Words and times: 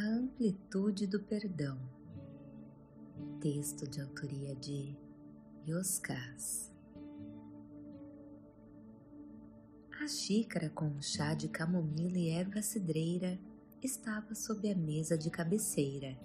A 0.00 0.04
amplitude 0.04 1.08
do 1.08 1.18
perdão. 1.18 1.76
Texto 3.40 3.84
de 3.84 4.00
autoria 4.00 4.54
de 4.54 4.96
Yoskas. 5.66 6.72
A 10.00 10.06
xícara 10.06 10.70
com 10.70 11.02
chá 11.02 11.34
de 11.34 11.48
camomila 11.48 12.16
e 12.16 12.28
erva 12.28 12.62
cidreira 12.62 13.40
estava 13.82 14.36
sob 14.36 14.70
a 14.70 14.76
mesa 14.76 15.18
de 15.18 15.30
cabeceira. 15.30 16.16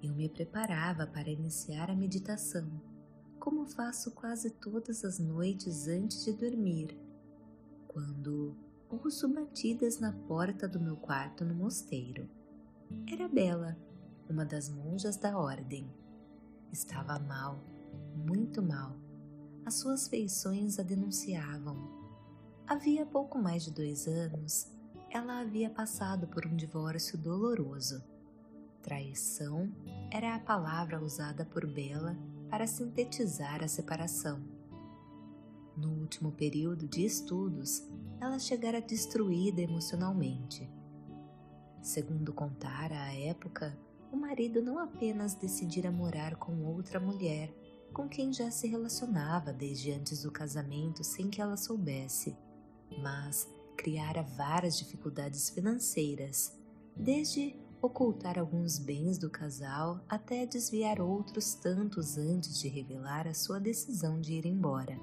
Eu 0.00 0.14
me 0.14 0.28
preparava 0.28 1.04
para 1.04 1.28
iniciar 1.28 1.90
a 1.90 1.96
meditação, 1.96 2.70
como 3.40 3.66
faço 3.66 4.12
quase 4.12 4.50
todas 4.50 5.04
as 5.04 5.18
noites 5.18 5.88
antes 5.88 6.24
de 6.24 6.32
dormir, 6.32 6.96
quando 7.88 8.56
ouço 8.88 9.28
batidas 9.28 9.98
na 9.98 10.12
porta 10.12 10.68
do 10.68 10.78
meu 10.78 10.96
quarto 10.96 11.44
no 11.44 11.56
mosteiro. 11.56 12.37
Era 13.10 13.28
Bela, 13.28 13.76
uma 14.28 14.44
das 14.44 14.68
monjas 14.68 15.16
da 15.16 15.38
ordem. 15.38 15.90
Estava 16.72 17.18
mal, 17.18 17.64
muito 18.14 18.62
mal. 18.62 18.96
As 19.64 19.74
suas 19.74 20.08
feições 20.08 20.78
a 20.78 20.82
denunciavam 20.82 21.98
Havia 22.68 23.06
pouco 23.06 23.38
mais 23.38 23.64
de 23.64 23.70
dois 23.70 24.06
anos, 24.06 24.70
ela 25.10 25.40
havia 25.40 25.70
passado 25.70 26.26
por 26.26 26.44
um 26.44 26.54
divórcio 26.54 27.16
doloroso. 27.16 28.04
Traição 28.82 29.72
era 30.10 30.34
a 30.34 30.38
palavra 30.38 31.02
usada 31.02 31.46
por 31.46 31.66
Bela 31.66 32.14
para 32.50 32.66
sintetizar 32.66 33.64
a 33.64 33.68
separação. 33.68 34.42
No 35.74 35.88
último 35.94 36.30
período 36.30 36.86
de 36.86 37.06
estudos, 37.06 37.88
ela 38.20 38.38
chegara 38.38 38.82
destruída 38.82 39.62
emocionalmente. 39.62 40.70
Segundo 41.82 42.32
contara 42.32 43.02
à 43.04 43.14
época, 43.14 43.78
o 44.12 44.16
marido 44.16 44.62
não 44.62 44.78
apenas 44.78 45.34
decidira 45.34 45.90
morar 45.90 46.36
com 46.36 46.64
outra 46.64 46.98
mulher, 46.98 47.52
com 47.92 48.08
quem 48.08 48.32
já 48.32 48.50
se 48.50 48.66
relacionava 48.66 49.52
desde 49.52 49.92
antes 49.92 50.22
do 50.22 50.30
casamento 50.30 51.02
sem 51.02 51.30
que 51.30 51.40
ela 51.40 51.56
soubesse 51.56 52.36
mas 52.96 53.48
criara 53.76 54.22
várias 54.22 54.78
dificuldades 54.78 55.50
financeiras, 55.50 56.56
desde 56.96 57.54
ocultar 57.80 58.38
alguns 58.38 58.78
bens 58.78 59.18
do 59.18 59.30
casal 59.30 60.00
até 60.08 60.44
desviar 60.44 61.00
outros 61.00 61.54
tantos 61.54 62.18
antes 62.18 62.58
de 62.58 62.68
revelar 62.68 63.28
a 63.28 63.34
sua 63.34 63.60
decisão 63.60 64.20
de 64.20 64.32
ir 64.32 64.46
embora. 64.46 64.98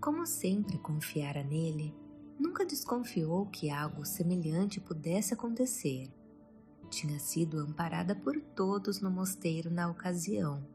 Como 0.00 0.24
sempre 0.26 0.78
confiara 0.78 1.42
nele, 1.42 1.92
nunca 2.38 2.64
desconfiou 2.64 3.46
que 3.46 3.70
algo 3.70 4.04
semelhante 4.04 4.80
pudesse 4.80 5.34
acontecer. 5.34 6.10
Tinha 6.88 7.18
sido 7.18 7.58
amparada 7.58 8.14
por 8.14 8.40
todos 8.40 9.00
no 9.00 9.10
mosteiro 9.10 9.70
na 9.70 9.90
ocasião. 9.90 10.66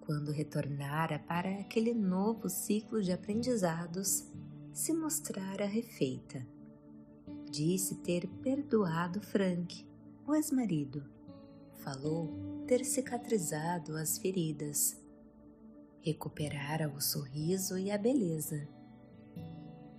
Quando 0.00 0.30
retornara 0.30 1.18
para 1.18 1.50
aquele 1.60 1.92
novo 1.92 2.48
ciclo 2.48 3.02
de 3.02 3.12
aprendizados, 3.12 4.30
se 4.72 4.92
mostrara 4.92 5.66
refeita. 5.66 6.46
Disse 7.50 7.96
ter 7.96 8.28
perdoado 8.42 9.20
Frank, 9.20 9.86
o 10.26 10.34
ex-marido. 10.34 11.04
Falou 11.78 12.64
ter 12.66 12.84
cicatrizado 12.84 13.96
as 13.96 14.18
feridas. 14.18 15.00
Recuperara 16.00 16.88
o 16.88 17.00
sorriso 17.00 17.78
e 17.78 17.90
a 17.90 17.98
beleza. 17.98 18.68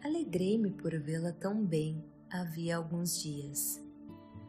Alegrei-me 0.03 0.72
por 0.72 0.92
vê-la 1.00 1.31
tão 1.31 1.66
bem 1.66 2.03
havia 2.30 2.78
alguns 2.78 3.22
dias. 3.22 3.81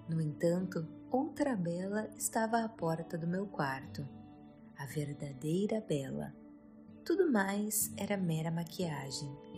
No 0.09 0.21
entanto, 0.21 0.87
outra 1.11 1.57
Bela 1.57 2.09
estava 2.17 2.64
à 2.64 2.69
porta 2.69 3.17
do 3.17 3.27
meu 3.27 3.47
quarto. 3.47 4.07
A 4.77 4.87
verdadeira 4.87 5.81
Bela. 5.81 6.35
Tudo 7.05 7.31
mais 7.31 7.92
era 7.97 8.17
mera 8.17 8.51
maquiagem 8.51 9.48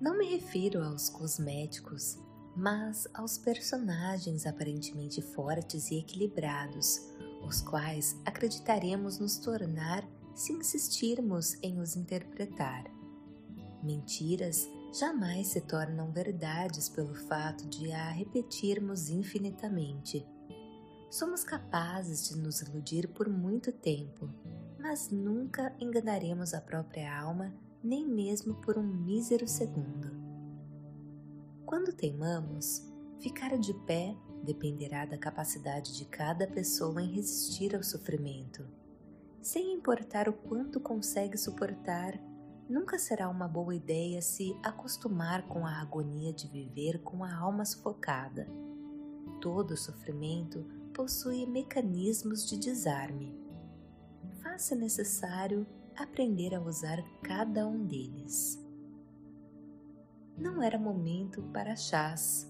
não 0.00 0.16
me 0.16 0.24
refiro 0.24 0.82
aos 0.82 1.10
cosméticos, 1.10 2.18
mas 2.56 3.06
aos 3.12 3.36
personagens 3.36 4.46
aparentemente 4.46 5.20
fortes 5.20 5.90
e 5.90 5.98
equilibrados, 5.98 7.06
os 7.46 7.60
quais 7.60 8.18
acreditaremos 8.24 9.18
nos 9.18 9.36
tornar 9.36 10.08
se 10.34 10.54
insistirmos 10.54 11.54
em 11.62 11.78
os 11.78 11.96
interpretar. 11.96 12.84
Mentiras 13.82 14.66
jamais 14.92 15.48
se 15.48 15.60
tornam 15.60 16.10
verdades 16.10 16.88
pelo 16.88 17.14
fato 17.14 17.66
de 17.68 17.92
a 17.92 18.10
repetirmos 18.10 19.08
infinitamente. 19.08 20.26
Somos 21.10 21.42
capazes 21.42 22.28
de 22.28 22.38
nos 22.38 22.60
iludir 22.60 23.08
por 23.08 23.28
muito 23.28 23.72
tempo, 23.72 24.28
mas 24.78 25.10
nunca 25.10 25.74
enganaremos 25.80 26.54
a 26.54 26.60
própria 26.60 27.12
alma 27.20 27.52
nem 27.82 28.06
mesmo 28.06 28.54
por 28.56 28.78
um 28.78 28.82
mísero 28.82 29.48
segundo. 29.48 30.10
Quando 31.64 31.92
teimamos, 31.92 32.86
ficar 33.20 33.56
de 33.58 33.72
pé 33.86 34.16
dependerá 34.42 35.04
da 35.04 35.18
capacidade 35.18 35.96
de 35.96 36.04
cada 36.04 36.46
pessoa 36.46 37.00
em 37.02 37.12
resistir 37.12 37.74
ao 37.74 37.82
sofrimento. 37.82 38.66
Sem 39.40 39.72
importar 39.72 40.28
o 40.28 40.32
quanto 40.32 40.80
consegue 40.80 41.38
suportar, 41.38 42.18
nunca 42.70 43.00
será 43.00 43.28
uma 43.28 43.48
boa 43.48 43.74
ideia 43.74 44.22
se 44.22 44.56
acostumar 44.62 45.42
com 45.48 45.66
a 45.66 45.80
agonia 45.80 46.32
de 46.32 46.46
viver 46.46 47.02
com 47.02 47.24
a 47.24 47.34
alma 47.34 47.64
sufocada. 47.64 48.46
Todo 49.40 49.76
sofrimento 49.76 50.64
possui 50.94 51.46
mecanismos 51.46 52.48
de 52.48 52.56
desarme. 52.56 53.36
Faça 54.40 54.76
necessário 54.76 55.66
aprender 55.96 56.54
a 56.54 56.60
usar 56.60 57.02
cada 57.22 57.66
um 57.66 57.84
deles. 57.84 58.64
Não 60.38 60.62
era 60.62 60.78
momento 60.78 61.42
para 61.52 61.74
chás. 61.74 62.48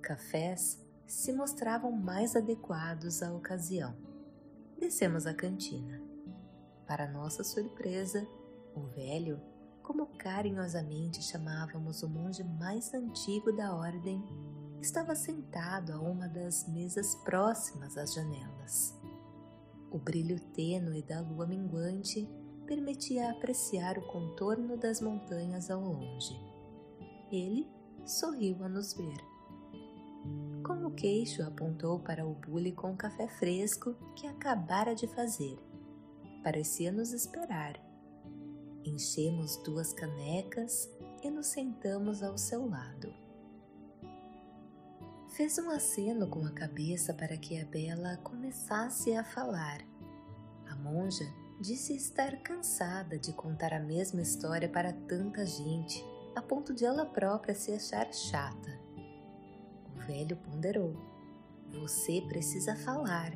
Cafés 0.00 0.80
se 1.06 1.32
mostravam 1.32 1.90
mais 1.90 2.36
adequados 2.36 3.20
à 3.20 3.34
ocasião. 3.34 3.96
Descemos 4.78 5.26
à 5.26 5.34
cantina. 5.34 6.00
Para 6.86 7.10
nossa 7.10 7.42
surpresa, 7.42 8.26
o 8.74 8.80
velho, 8.94 9.40
como 9.82 10.06
carinhosamente 10.18 11.22
chamávamos 11.22 12.02
o 12.02 12.08
monge 12.08 12.44
mais 12.44 12.92
antigo 12.94 13.52
da 13.52 13.74
ordem, 13.74 14.22
estava 14.80 15.14
sentado 15.14 15.92
a 15.92 16.00
uma 16.00 16.28
das 16.28 16.68
mesas 16.68 17.14
próximas 17.16 17.96
às 17.96 18.14
janelas. 18.14 18.98
O 19.90 19.98
brilho 19.98 20.38
tênue 20.52 21.02
da 21.02 21.20
lua 21.20 21.46
minguante 21.46 22.28
permitia 22.66 23.32
apreciar 23.32 23.98
o 23.98 24.06
contorno 24.06 24.76
das 24.76 25.00
montanhas 25.00 25.70
ao 25.70 25.80
longe. 25.80 26.34
Ele 27.30 27.68
sorriu 28.06 28.62
a 28.62 28.68
nos 28.68 28.94
ver. 28.94 29.18
Com 30.64 30.86
o 30.86 30.90
queixo 30.92 31.42
apontou 31.42 31.98
para 31.98 32.24
o 32.24 32.34
bule 32.34 32.70
com 32.70 32.96
café 32.96 33.26
fresco 33.26 33.94
que 34.14 34.26
acabara 34.26 34.94
de 34.94 35.08
fazer. 35.08 35.58
Parecia 36.44 36.92
nos 36.92 37.12
esperar. 37.12 37.89
Enchemos 38.84 39.56
duas 39.58 39.92
canecas 39.92 40.88
e 41.22 41.30
nos 41.30 41.48
sentamos 41.48 42.22
ao 42.22 42.38
seu 42.38 42.66
lado. 42.66 43.12
Fez 45.28 45.58
um 45.58 45.70
aceno 45.70 46.26
com 46.26 46.44
a 46.46 46.50
cabeça 46.50 47.12
para 47.12 47.36
que 47.36 47.60
a 47.60 47.64
Bela 47.66 48.16
começasse 48.18 49.14
a 49.14 49.22
falar. 49.22 49.80
A 50.66 50.74
monja 50.76 51.24
disse 51.60 51.94
estar 51.94 52.36
cansada 52.42 53.18
de 53.18 53.32
contar 53.34 53.72
a 53.74 53.80
mesma 53.80 54.22
história 54.22 54.68
para 54.68 54.92
tanta 54.92 55.44
gente, 55.44 56.02
a 56.34 56.40
ponto 56.40 56.72
de 56.72 56.84
ela 56.84 57.04
própria 57.04 57.54
se 57.54 57.72
achar 57.72 58.12
chata. 58.12 58.80
O 59.94 60.06
velho 60.06 60.36
ponderou: 60.38 60.96
Você 61.82 62.22
precisa 62.28 62.74
falar. 62.76 63.32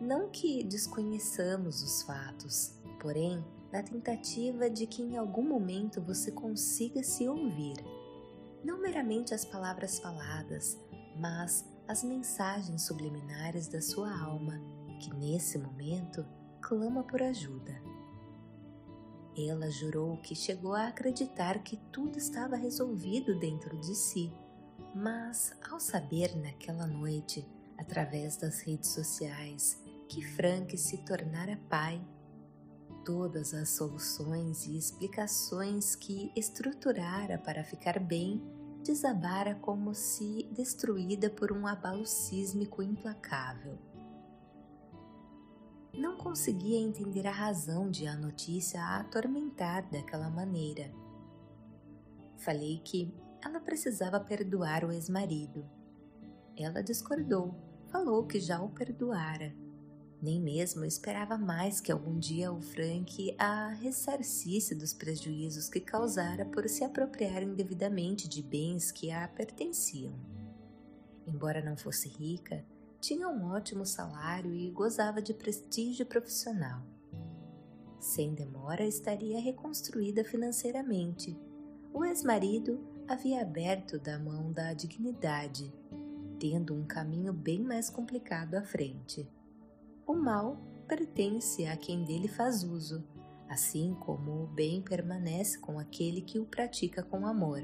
Não 0.00 0.30
que 0.30 0.64
desconheçamos 0.64 1.82
os 1.82 2.02
fatos, 2.02 2.74
porém, 2.98 3.44
na 3.72 3.82
tentativa 3.82 4.68
de 4.68 4.86
que 4.86 5.02
em 5.02 5.16
algum 5.16 5.42
momento 5.42 6.00
você 6.00 6.30
consiga 6.30 7.02
se 7.02 7.28
ouvir. 7.28 7.76
Não 8.64 8.80
meramente 8.80 9.32
as 9.32 9.44
palavras 9.44 9.98
faladas, 9.98 10.78
mas 11.16 11.64
as 11.86 12.02
mensagens 12.02 12.82
subliminares 12.82 13.68
da 13.68 13.80
sua 13.80 14.12
alma, 14.20 14.60
que 15.00 15.14
nesse 15.14 15.58
momento 15.58 16.26
clama 16.60 17.02
por 17.02 17.22
ajuda. 17.22 17.80
Ela 19.36 19.70
jurou 19.70 20.16
que 20.18 20.34
chegou 20.34 20.74
a 20.74 20.88
acreditar 20.88 21.62
que 21.62 21.76
tudo 21.92 22.18
estava 22.18 22.56
resolvido 22.56 23.38
dentro 23.38 23.78
de 23.80 23.94
si, 23.94 24.32
mas 24.94 25.56
ao 25.70 25.78
saber 25.78 26.36
naquela 26.36 26.86
noite, 26.86 27.46
através 27.78 28.36
das 28.36 28.60
redes 28.60 28.90
sociais, 28.90 29.80
que 30.08 30.22
Frank 30.22 30.76
se 30.76 30.98
tornara 30.98 31.58
pai, 31.68 32.04
todas 33.04 33.54
as 33.54 33.70
soluções 33.70 34.66
e 34.66 34.76
explicações 34.76 35.94
que 35.94 36.32
estruturara 36.36 37.38
para 37.38 37.64
ficar 37.64 37.98
bem 37.98 38.42
desabara 38.82 39.54
como 39.56 39.94
se 39.94 40.48
destruída 40.52 41.28
por 41.28 41.52
um 41.52 41.66
abalo 41.66 42.06
sísmico 42.06 42.82
implacável. 42.82 43.78
Não 45.92 46.16
conseguia 46.16 46.78
entender 46.78 47.26
a 47.26 47.32
razão 47.32 47.90
de 47.90 48.06
a 48.06 48.16
notícia 48.16 48.80
a 48.80 49.00
atormentar 49.00 49.90
daquela 49.90 50.30
maneira. 50.30 50.90
Falei 52.38 52.80
que 52.84 53.12
ela 53.44 53.60
precisava 53.60 54.20
perdoar 54.20 54.84
o 54.84 54.92
ex-marido. 54.92 55.68
Ela 56.56 56.82
discordou, 56.82 57.54
falou 57.88 58.26
que 58.26 58.38
já 58.38 58.62
o 58.62 58.70
perdoara 58.70 59.54
nem 60.22 60.40
mesmo 60.40 60.84
esperava 60.84 61.38
mais 61.38 61.80
que 61.80 61.90
algum 61.90 62.18
dia 62.18 62.52
o 62.52 62.60
Frank 62.60 63.34
a 63.38 63.68
ressarcisse 63.68 64.74
dos 64.74 64.92
prejuízos 64.92 65.68
que 65.68 65.80
causara 65.80 66.44
por 66.44 66.68
se 66.68 66.84
apropriar 66.84 67.42
indevidamente 67.42 68.28
de 68.28 68.42
bens 68.42 68.92
que 68.92 69.10
a 69.10 69.26
pertenciam. 69.28 70.12
Embora 71.26 71.62
não 71.62 71.76
fosse 71.76 72.08
rica, 72.08 72.64
tinha 73.00 73.28
um 73.28 73.46
ótimo 73.46 73.86
salário 73.86 74.54
e 74.54 74.70
gozava 74.70 75.22
de 75.22 75.32
prestígio 75.32 76.04
profissional. 76.04 76.82
Sem 77.98 78.34
demora 78.34 78.84
estaria 78.84 79.40
reconstruída 79.40 80.22
financeiramente. 80.22 81.38
O 81.92 82.04
ex-marido 82.04 82.78
havia 83.08 83.42
aberto 83.42 83.98
da 83.98 84.18
mão 84.18 84.52
da 84.52 84.74
dignidade, 84.74 85.72
tendo 86.38 86.74
um 86.74 86.84
caminho 86.84 87.32
bem 87.32 87.62
mais 87.62 87.88
complicado 87.88 88.54
à 88.54 88.62
frente. 88.62 89.28
O 90.10 90.12
mal 90.12 90.56
pertence 90.88 91.66
a 91.66 91.76
quem 91.76 92.02
dele 92.02 92.26
faz 92.26 92.64
uso, 92.64 93.06
assim 93.48 93.94
como 94.00 94.42
o 94.42 94.46
bem 94.48 94.82
permanece 94.82 95.56
com 95.56 95.78
aquele 95.78 96.20
que 96.20 96.40
o 96.40 96.44
pratica 96.44 97.00
com 97.00 97.24
amor. 97.24 97.62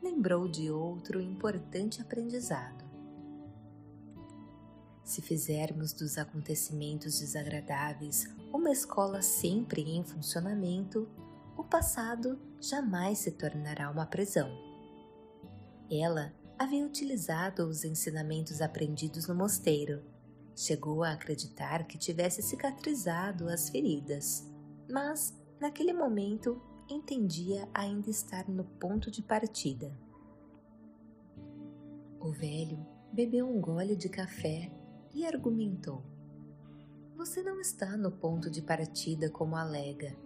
Lembrou 0.00 0.46
de 0.46 0.70
outro 0.70 1.20
importante 1.20 2.00
aprendizado. 2.00 2.84
Se 5.02 5.20
fizermos 5.20 5.92
dos 5.92 6.18
acontecimentos 6.18 7.18
desagradáveis 7.18 8.32
uma 8.52 8.70
escola 8.70 9.20
sempre 9.20 9.82
em 9.82 10.04
funcionamento, 10.04 11.08
o 11.56 11.64
passado 11.64 12.38
jamais 12.60 13.18
se 13.18 13.32
tornará 13.32 13.90
uma 13.90 14.06
prisão. 14.06 14.48
Ela 15.90 16.32
havia 16.56 16.86
utilizado 16.86 17.64
os 17.64 17.82
ensinamentos 17.82 18.60
aprendidos 18.60 19.26
no 19.26 19.34
mosteiro 19.34 20.13
Chegou 20.56 21.02
a 21.02 21.12
acreditar 21.12 21.84
que 21.86 21.98
tivesse 21.98 22.40
cicatrizado 22.40 23.48
as 23.48 23.68
feridas, 23.68 24.48
mas 24.88 25.34
naquele 25.60 25.92
momento 25.92 26.60
entendia 26.88 27.68
ainda 27.74 28.08
estar 28.08 28.48
no 28.48 28.64
ponto 28.64 29.10
de 29.10 29.22
partida. 29.22 29.92
O 32.20 32.30
velho 32.30 32.86
bebeu 33.12 33.48
um 33.48 33.60
gole 33.60 33.96
de 33.96 34.08
café 34.08 34.70
e 35.12 35.26
argumentou: 35.26 36.02
Você 37.16 37.42
não 37.42 37.60
está 37.60 37.96
no 37.96 38.12
ponto 38.12 38.48
de 38.48 38.62
partida 38.62 39.28
como 39.30 39.56
alega. 39.56 40.16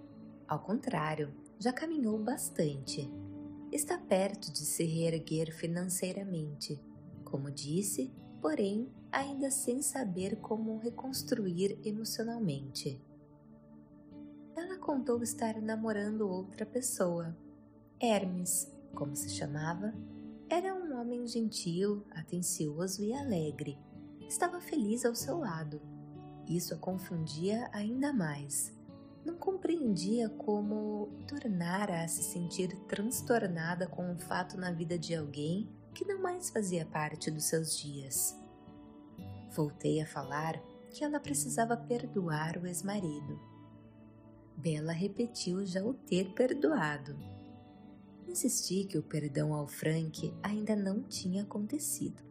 Ao 0.46 0.58
contrário, 0.58 1.34
já 1.58 1.72
caminhou 1.72 2.18
bastante. 2.22 3.10
Está 3.72 3.98
perto 3.98 4.52
de 4.52 4.60
se 4.60 4.84
reerguer 4.84 5.52
financeiramente. 5.52 6.80
Como 7.24 7.50
disse, 7.50 8.10
porém 8.40 8.88
ainda 9.10 9.50
sem 9.50 9.82
saber 9.82 10.36
como 10.36 10.78
reconstruir 10.78 11.78
emocionalmente. 11.84 13.00
Ela 14.56 14.76
contou 14.78 15.22
estar 15.22 15.60
namorando 15.62 16.28
outra 16.28 16.66
pessoa. 16.66 17.36
Hermes, 18.00 18.70
como 18.94 19.14
se 19.14 19.30
chamava, 19.30 19.94
era 20.48 20.74
um 20.74 20.98
homem 20.98 21.26
gentil, 21.26 22.04
atencioso 22.10 23.04
e 23.04 23.12
alegre. 23.12 23.78
Estava 24.28 24.60
feliz 24.60 25.04
ao 25.04 25.14
seu 25.14 25.38
lado. 25.38 25.80
Isso 26.46 26.74
a 26.74 26.78
confundia 26.78 27.68
ainda 27.72 28.12
mais. 28.12 28.74
Não 29.24 29.36
compreendia 29.36 30.28
como 30.30 31.10
tornara 31.26 32.02
a 32.02 32.08
se 32.08 32.22
sentir 32.22 32.74
transtornada 32.86 33.86
com 33.86 34.10
um 34.10 34.18
fato 34.18 34.56
na 34.56 34.72
vida 34.72 34.98
de 34.98 35.14
alguém 35.14 35.68
que 35.98 36.04
não 36.04 36.22
mais 36.22 36.48
fazia 36.48 36.86
parte 36.86 37.28
dos 37.28 37.46
seus 37.46 37.76
dias. 37.76 38.38
Voltei 39.50 40.00
a 40.00 40.06
falar 40.06 40.56
que 40.92 41.02
ela 41.02 41.18
precisava 41.18 41.76
perdoar 41.76 42.56
o 42.56 42.68
ex-marido. 42.68 43.40
Bela 44.56 44.92
repetiu 44.92 45.66
já 45.66 45.82
o 45.82 45.92
ter 45.92 46.32
perdoado. 46.34 47.18
Insisti 48.28 48.84
que 48.84 48.96
o 48.96 49.02
perdão 49.02 49.52
ao 49.52 49.66
Frank 49.66 50.32
ainda 50.40 50.76
não 50.76 51.02
tinha 51.02 51.42
acontecido. 51.42 52.22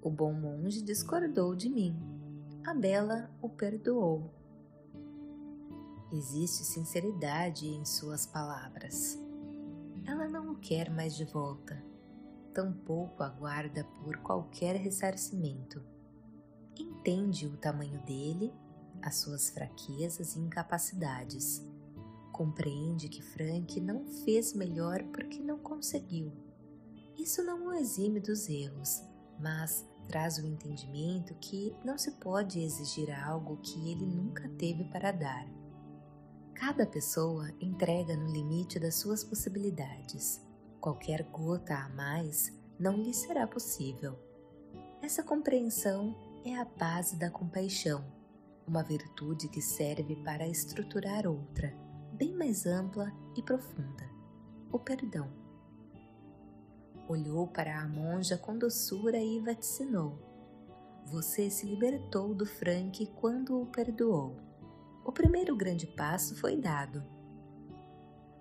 O 0.00 0.08
bom 0.08 0.32
monge 0.32 0.80
discordou 0.80 1.56
de 1.56 1.68
mim. 1.68 1.96
A 2.64 2.72
Bela 2.74 3.28
o 3.42 3.48
perdoou. 3.48 4.32
Existe 6.12 6.62
sinceridade 6.62 7.66
em 7.66 7.84
suas 7.84 8.24
palavras. 8.24 9.18
Ela 10.06 10.28
não 10.28 10.52
o 10.52 10.58
quer 10.60 10.88
mais 10.88 11.16
de 11.16 11.24
volta 11.24 11.87
tampouco 12.58 13.22
aguarda 13.22 13.84
por 14.02 14.16
qualquer 14.16 14.74
ressarcimento. 14.74 15.80
Entende 16.76 17.46
o 17.46 17.56
tamanho 17.56 18.04
dele, 18.04 18.52
as 19.00 19.14
suas 19.18 19.50
fraquezas 19.50 20.34
e 20.34 20.40
incapacidades. 20.40 21.64
Compreende 22.32 23.08
que 23.08 23.22
Frank 23.22 23.80
não 23.80 24.04
fez 24.24 24.54
melhor 24.54 25.04
porque 25.12 25.38
não 25.38 25.58
conseguiu. 25.60 26.32
Isso 27.16 27.44
não 27.44 27.68
o 27.68 27.72
exime 27.72 28.18
dos 28.18 28.48
erros, 28.48 29.04
mas 29.38 29.86
traz 30.08 30.38
o 30.38 30.44
entendimento 30.44 31.36
que 31.36 31.72
não 31.84 31.96
se 31.96 32.10
pode 32.10 32.58
exigir 32.60 33.08
algo 33.24 33.58
que 33.58 33.88
ele 33.88 34.04
nunca 34.04 34.48
teve 34.58 34.82
para 34.86 35.12
dar. 35.12 35.46
Cada 36.54 36.84
pessoa 36.84 37.52
entrega 37.60 38.16
no 38.16 38.32
limite 38.32 38.80
das 38.80 38.96
suas 38.96 39.22
possibilidades 39.22 40.47
qualquer 40.80 41.22
gota 41.24 41.74
a 41.74 41.88
mais 41.90 42.52
não 42.78 42.96
lhe 42.96 43.12
será 43.12 43.46
possível. 43.46 44.18
Essa 45.02 45.22
compreensão 45.22 46.16
é 46.44 46.56
a 46.56 46.64
base 46.64 47.16
da 47.16 47.30
compaixão, 47.30 48.04
uma 48.66 48.82
virtude 48.82 49.48
que 49.48 49.60
serve 49.60 50.16
para 50.16 50.46
estruturar 50.46 51.26
outra, 51.26 51.74
bem 52.12 52.34
mais 52.34 52.66
ampla 52.66 53.12
e 53.36 53.42
profunda: 53.42 54.08
o 54.70 54.78
perdão. 54.78 55.28
Olhou 57.08 57.48
para 57.48 57.80
a 57.80 57.88
monja 57.88 58.36
com 58.36 58.58
doçura 58.58 59.18
e 59.18 59.40
vaticinou: 59.40 60.18
Você 61.06 61.50
se 61.50 61.66
libertou 61.66 62.34
do 62.34 62.44
Frank 62.44 63.06
quando 63.16 63.60
o 63.60 63.66
perdoou. 63.66 64.36
O 65.04 65.10
primeiro 65.10 65.56
grande 65.56 65.86
passo 65.86 66.36
foi 66.36 66.54
dado 66.54 67.17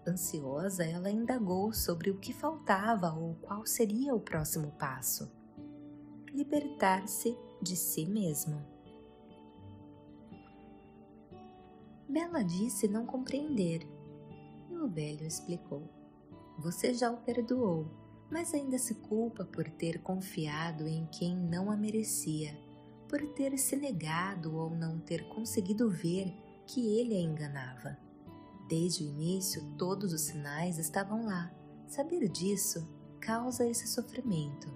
Ansiosa, 0.10 0.86
ela 0.86 1.12
indagou 1.12 1.74
sobre 1.74 2.10
o 2.10 2.18
que 2.18 2.34
faltava 2.34 3.14
ou 3.14 3.36
qual 3.36 3.66
seria 3.66 4.16
o 4.16 4.20
próximo 4.20 4.72
passo. 4.72 5.32
Libertar-se 6.34 7.38
de 7.62 7.76
si 7.76 8.06
mesmo. 8.06 8.62
Bela 12.08 12.44
disse 12.44 12.88
não 12.88 13.06
compreender. 13.06 13.88
E 14.70 14.78
o 14.78 14.88
velho 14.88 15.26
explicou: 15.26 15.84
Você 16.60 16.94
já 16.94 17.12
o 17.12 17.18
perdoou, 17.18 17.86
mas 18.30 18.54
ainda 18.54 18.78
se 18.78 18.96
culpa 18.96 19.46
por 19.46 19.70
ter 19.70 20.02
confiado 20.02 20.88
em 20.88 21.06
quem 21.08 21.36
não 21.36 21.70
a 21.70 21.78
merecia, 21.78 22.58
por 23.08 23.22
ter 23.34 23.58
se 23.58 23.76
negado 23.76 24.56
ou 24.56 24.70
não 24.70 25.00
ter 25.00 25.28
conseguido 25.30 25.90
ver 25.90 26.34
que 26.66 27.00
ele 27.00 27.16
a 27.16 27.22
enganava. 27.22 28.07
Desde 28.68 29.04
o 29.04 29.08
início, 29.08 29.64
todos 29.78 30.12
os 30.12 30.22
sinais 30.22 30.78
estavam 30.78 31.26
lá. 31.26 31.54
Saber 31.88 32.28
disso 32.28 32.86
causa 33.22 33.66
esse 33.66 33.88
sofrimento. 33.88 34.68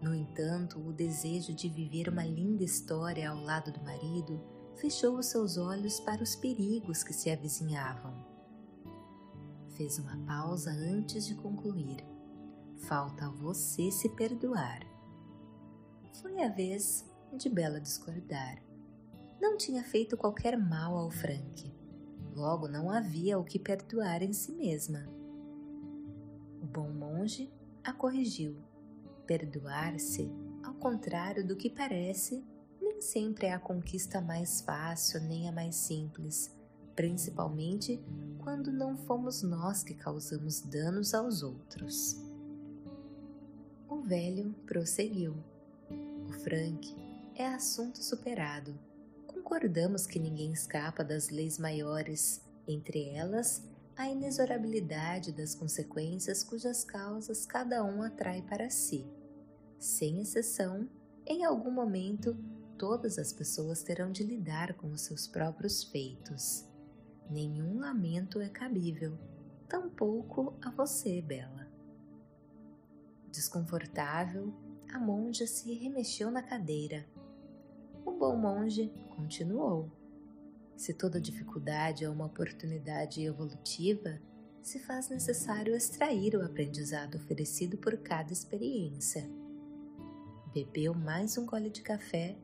No 0.00 0.12
entanto, 0.12 0.80
o 0.80 0.92
desejo 0.92 1.54
de 1.54 1.68
viver 1.68 2.08
uma 2.08 2.24
linda 2.24 2.64
história 2.64 3.30
ao 3.30 3.40
lado 3.40 3.70
do 3.70 3.80
marido 3.84 4.42
fechou 4.74 5.18
os 5.18 5.26
seus 5.26 5.56
olhos 5.56 6.00
para 6.00 6.20
os 6.20 6.34
perigos 6.34 7.04
que 7.04 7.12
se 7.12 7.30
avizinhavam. 7.30 8.12
Fez 9.76 10.00
uma 10.00 10.16
pausa 10.26 10.72
antes 10.72 11.24
de 11.24 11.36
concluir. 11.36 12.04
Falta 12.88 13.30
você 13.30 13.92
se 13.92 14.08
perdoar. 14.08 14.80
Foi 16.20 16.42
a 16.42 16.48
vez 16.48 17.08
de 17.38 17.48
Bela 17.48 17.80
discordar. 17.80 18.60
Não 19.40 19.56
tinha 19.56 19.84
feito 19.84 20.16
qualquer 20.16 20.58
mal 20.58 20.96
ao 20.96 21.10
Frank 21.10 21.71
Logo, 22.34 22.66
não 22.66 22.90
havia 22.90 23.38
o 23.38 23.44
que 23.44 23.58
perdoar 23.58 24.22
em 24.22 24.32
si 24.32 24.52
mesma. 24.52 25.06
O 26.62 26.66
bom 26.66 26.90
monge 26.90 27.52
a 27.84 27.92
corrigiu. 27.92 28.56
Perdoar-se, 29.26 30.30
ao 30.62 30.74
contrário 30.74 31.46
do 31.46 31.56
que 31.56 31.68
parece, 31.68 32.44
nem 32.80 33.00
sempre 33.00 33.46
é 33.46 33.52
a 33.52 33.58
conquista 33.58 34.20
mais 34.20 34.60
fácil 34.60 35.20
nem 35.20 35.48
a 35.48 35.52
mais 35.52 35.76
simples, 35.76 36.54
principalmente 36.96 38.02
quando 38.38 38.72
não 38.72 38.96
fomos 38.96 39.42
nós 39.42 39.82
que 39.82 39.94
causamos 39.94 40.60
danos 40.60 41.14
aos 41.14 41.42
outros. 41.42 42.16
O 43.88 44.00
velho 44.00 44.54
prosseguiu. 44.66 45.34
O 46.28 46.32
Frank 46.32 46.96
é 47.34 47.46
assunto 47.46 48.02
superado. 48.02 48.74
Concordamos 49.52 50.06
que 50.06 50.18
ninguém 50.18 50.50
escapa 50.50 51.04
das 51.04 51.28
leis 51.28 51.58
maiores, 51.58 52.40
entre 52.66 53.10
elas 53.10 53.62
a 53.94 54.08
inexorabilidade 54.08 55.30
das 55.30 55.54
consequências 55.54 56.42
cujas 56.42 56.84
causas 56.84 57.44
cada 57.44 57.84
um 57.84 58.02
atrai 58.02 58.40
para 58.40 58.70
si. 58.70 59.06
Sem 59.78 60.22
exceção, 60.22 60.88
em 61.26 61.44
algum 61.44 61.70
momento, 61.70 62.34
todas 62.78 63.18
as 63.18 63.30
pessoas 63.30 63.82
terão 63.82 64.10
de 64.10 64.24
lidar 64.24 64.72
com 64.72 64.90
os 64.90 65.02
seus 65.02 65.26
próprios 65.28 65.84
feitos. 65.84 66.66
Nenhum 67.28 67.78
lamento 67.78 68.40
é 68.40 68.48
cabível, 68.48 69.18
tampouco 69.68 70.54
a 70.62 70.70
você, 70.70 71.20
Bela. 71.20 71.68
Desconfortável, 73.30 74.50
a 74.90 74.98
monja 74.98 75.46
se 75.46 75.74
remexeu 75.74 76.30
na 76.30 76.42
cadeira. 76.42 77.04
O 78.02 78.12
bom 78.12 78.34
monge 78.34 78.90
continuou. 79.22 79.88
Se 80.76 80.92
toda 80.92 81.20
dificuldade 81.20 82.04
é 82.04 82.10
uma 82.10 82.26
oportunidade 82.26 83.22
evolutiva, 83.22 84.20
se 84.60 84.80
faz 84.80 85.08
necessário 85.08 85.76
extrair 85.76 86.34
o 86.34 86.44
aprendizado 86.44 87.16
oferecido 87.16 87.78
por 87.78 87.96
cada 87.98 88.32
experiência. 88.32 89.30
Bebeu 90.52 90.92
mais 90.92 91.38
um 91.38 91.46
gole 91.46 91.70
de 91.70 91.82
café 91.82 92.36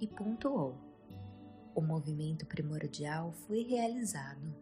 e 0.00 0.06
pontuou. 0.06 0.76
O 1.74 1.80
movimento 1.80 2.46
primordial 2.46 3.32
foi 3.32 3.62
realizado. 3.64 4.54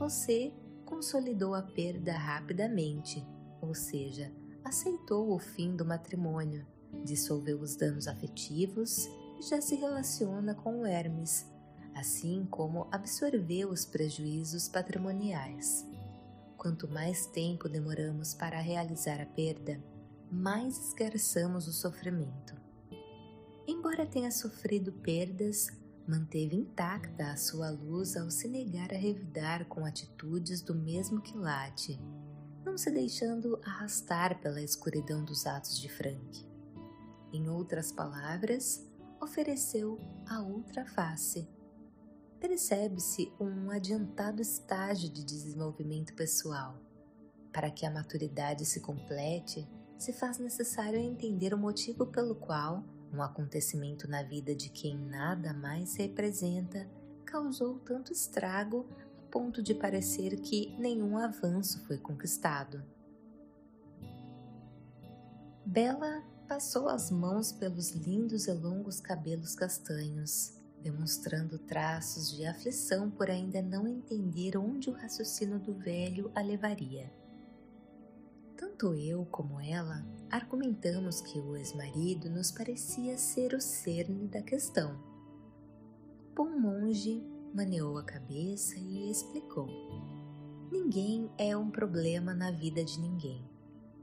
Você 0.00 0.52
consolidou 0.84 1.54
a 1.54 1.62
perda 1.62 2.12
rapidamente, 2.12 3.24
ou 3.60 3.72
seja, 3.72 4.32
aceitou 4.64 5.32
o 5.32 5.38
fim 5.38 5.76
do 5.76 5.84
matrimônio, 5.84 6.66
dissolveu 7.04 7.60
os 7.60 7.76
danos 7.76 8.08
afetivos 8.08 9.08
já 9.40 9.60
se 9.60 9.74
relaciona 9.76 10.54
com 10.54 10.84
Hermes, 10.86 11.46
assim 11.94 12.46
como 12.50 12.88
absorveu 12.90 13.70
os 13.70 13.84
prejuízos 13.84 14.68
patrimoniais. 14.68 15.86
Quanto 16.56 16.88
mais 16.88 17.26
tempo 17.26 17.68
demoramos 17.68 18.34
para 18.34 18.60
realizar 18.60 19.20
a 19.20 19.26
perda, 19.26 19.82
mais 20.30 20.88
esgarçamos 20.88 21.68
o 21.68 21.72
sofrimento. 21.72 22.56
Embora 23.66 24.06
tenha 24.06 24.30
sofrido 24.30 24.92
perdas, 24.92 25.68
manteve 26.06 26.56
intacta 26.56 27.30
a 27.30 27.36
sua 27.36 27.70
luz 27.70 28.16
ao 28.16 28.30
se 28.30 28.48
negar 28.48 28.92
a 28.92 28.96
revidar 28.96 29.66
com 29.66 29.84
atitudes 29.84 30.62
do 30.62 30.74
mesmo 30.74 31.20
quilate, 31.20 32.00
não 32.64 32.78
se 32.78 32.90
deixando 32.90 33.60
arrastar 33.64 34.40
pela 34.40 34.60
escuridão 34.60 35.24
dos 35.24 35.46
atos 35.46 35.78
de 35.78 35.88
Frank. 35.88 36.46
Em 37.32 37.48
outras 37.48 37.92
palavras, 37.92 38.87
ofereceu 39.20 39.98
a 40.26 40.40
outra 40.40 40.86
face 40.86 41.48
percebe-se 42.40 43.32
um 43.40 43.70
adiantado 43.70 44.40
estágio 44.40 45.10
de 45.10 45.24
desenvolvimento 45.24 46.14
pessoal. 46.14 46.78
Para 47.52 47.70
que 47.70 47.84
a 47.84 47.90
maturidade 47.90 48.64
se 48.64 48.80
complete, 48.80 49.68
se 49.98 50.12
faz 50.12 50.38
necessário 50.38 50.98
entender 50.98 51.52
o 51.52 51.58
motivo 51.58 52.06
pelo 52.06 52.36
qual 52.36 52.84
um 53.12 53.22
acontecimento 53.22 54.06
na 54.08 54.22
vida 54.22 54.54
de 54.54 54.68
quem 54.68 54.96
nada 54.96 55.52
mais 55.52 55.96
representa 55.96 56.88
causou 57.24 57.78
tanto 57.80 58.12
estrago 58.12 58.86
a 59.18 59.22
ponto 59.30 59.62
de 59.62 59.74
parecer 59.74 60.38
que 60.40 60.76
nenhum 60.78 61.18
avanço 61.18 61.84
foi 61.86 61.98
conquistado. 61.98 62.82
Bela 65.66 66.22
passou 66.48 66.88
as 66.88 67.10
mãos 67.10 67.52
pelos 67.52 67.90
lindos 67.90 68.46
e 68.46 68.52
longos 68.52 69.00
cabelos 69.00 69.54
castanhos 69.54 70.58
demonstrando 70.82 71.58
traços 71.58 72.30
de 72.36 72.46
aflição 72.46 73.10
por 73.10 73.28
ainda 73.30 73.60
não 73.60 73.86
entender 73.86 74.56
onde 74.56 74.88
o 74.88 74.92
raciocínio 74.92 75.58
do 75.58 75.74
velho 75.74 76.30
a 76.34 76.40
levaria. 76.40 77.12
Tanto 78.56 78.94
eu 78.94 79.24
como 79.26 79.60
ela 79.60 80.04
argumentamos 80.30 81.20
que 81.20 81.38
o 81.38 81.56
ex-marido 81.56 82.28
nos 82.30 82.50
parecia 82.50 83.16
ser 83.16 83.54
o 83.54 83.60
cerne 83.60 84.28
da 84.28 84.42
questão. 84.42 84.98
O 86.30 86.34
bom 86.34 86.58
monge 86.58 87.22
maneou 87.54 87.98
a 87.98 88.04
cabeça 88.04 88.76
e 88.76 89.10
explicou: 89.10 89.68
Ninguém 90.70 91.30
é 91.38 91.56
um 91.56 91.70
problema 91.70 92.34
na 92.34 92.50
vida 92.50 92.84
de 92.84 93.00
ninguém. 93.00 93.57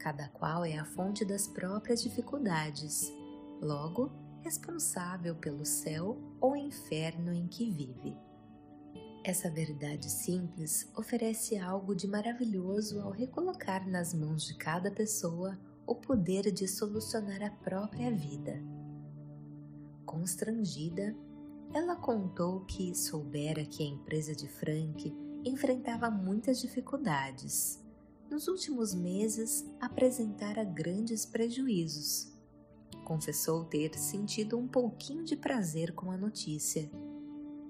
Cada 0.06 0.28
qual 0.30 0.64
é 0.64 0.78
a 0.78 0.86
fonte 0.86 1.26
das 1.26 1.48
próprias 1.48 2.00
dificuldades. 2.00 3.12
Logo, 3.60 4.12
responsável 4.42 5.34
pelo 5.34 5.66
céu 5.66 6.16
ou 6.40 6.56
inferno 6.56 7.34
em 7.34 7.48
que 7.48 7.72
vive. 7.72 8.16
Essa 9.24 9.50
verdade 9.50 10.08
simples 10.08 10.88
oferece 10.96 11.58
algo 11.58 11.96
de 11.96 12.08
maravilhoso 12.08 13.02
ao 13.02 13.10
recolocar 13.10 13.90
nas 13.90 14.14
mãos 14.14 14.46
de 14.46 14.56
cada 14.56 14.92
pessoa 14.92 15.60
o 15.88 15.96
poder 15.96 16.52
de 16.52 16.68
solucionar 16.68 17.42
a 17.42 17.50
própria 17.50 18.12
vida. 18.12 18.62
Constrangida, 20.06 21.16
ela 21.74 21.96
contou 21.96 22.64
que 22.66 22.94
soubera 22.94 23.66
que 23.66 23.82
a 23.82 23.88
empresa 23.88 24.36
de 24.36 24.48
Frank 24.48 25.12
enfrentava 25.44 26.12
muitas 26.12 26.62
dificuldades. 26.62 27.84
Nos 28.30 28.48
últimos 28.48 28.94
meses, 28.94 29.66
apresentara 29.80 30.64
grandes 30.64 31.26
prejuízos 31.26 32.36
confessou 33.06 33.64
ter 33.64 33.98
sentido 33.98 34.58
um 34.58 34.68
pouquinho 34.68 35.24
de 35.24 35.38
prazer 35.38 35.94
com 35.94 36.12
a 36.12 36.18
notícia. 36.18 36.90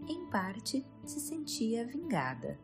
Em 0.08 0.26
parte, 0.30 0.84
se 1.06 1.20
sentia 1.20 1.86
vingada. 1.86 2.58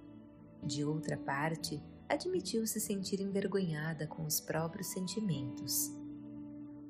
De 0.64 0.86
outra 0.86 1.18
parte, 1.18 1.84
admitiu 2.08 2.66
se 2.66 2.80
sentir 2.80 3.20
envergonhada 3.20 4.08
com 4.08 4.26
os 4.26 4.40
próprios 4.40 4.88
sentimentos. 4.88 5.92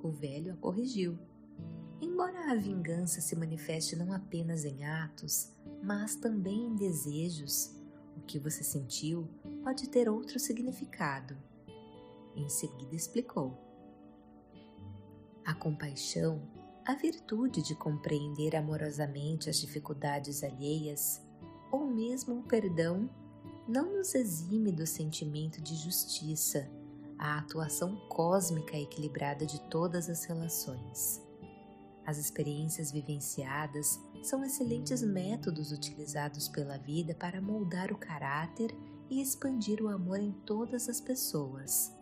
O 0.02 0.10
velho 0.10 0.54
a 0.54 0.58
corrigiu. 0.58 1.18
Embora 2.00 2.52
a 2.52 2.56
vingança 2.56 3.20
se 3.20 3.36
manifeste 3.36 3.96
não 3.96 4.14
apenas 4.14 4.66
em 4.66 4.84
atos, 4.86 5.52
mas 5.84 6.16
também 6.16 6.68
em 6.68 6.76
desejos, 6.76 7.76
que 8.32 8.40
você 8.40 8.64
sentiu 8.64 9.28
pode 9.62 9.90
ter 9.90 10.08
outro 10.08 10.40
significado. 10.40 11.38
Em 12.34 12.48
seguida 12.48 12.96
explicou. 12.96 13.58
A 15.46 15.54
compaixão, 15.54 16.42
a 16.86 16.96
virtude 16.96 17.62
de 17.62 17.76
compreender 17.76 18.56
amorosamente 18.56 19.50
as 19.50 19.60
dificuldades 19.60 20.46
alheias, 20.46 21.22
ou 21.70 21.86
mesmo 21.86 22.40
o 22.40 22.44
perdão, 22.44 23.10
não 23.68 23.98
nos 23.98 24.16
exime 24.16 24.72
do 24.72 24.88
sentimento 24.88 25.62
de 25.62 25.76
justiça, 25.76 26.72
a 27.20 27.38
atuação 27.38 27.98
cósmica 28.08 28.78
equilibrada 28.78 29.46
de 29.46 29.60
todas 29.70 30.10
as 30.10 30.24
relações. 30.24 31.22
As 32.06 32.18
experiências 32.18 32.92
vivenciadas 32.92 34.00
são 34.24 34.44
excelentes 34.44 35.04
métodos 35.04 35.72
utilizados 35.72 36.48
pela 36.48 36.78
vida 36.78 37.14
para 37.14 37.42
moldar 37.42 37.92
o 37.92 37.98
caráter 37.98 38.76
e 39.10 39.22
expandir 39.22 39.82
o 39.82 39.90
amor 39.90 40.20
em 40.20 40.32
todas 40.32 40.90
as 40.90 41.00
pessoas. 41.00 41.94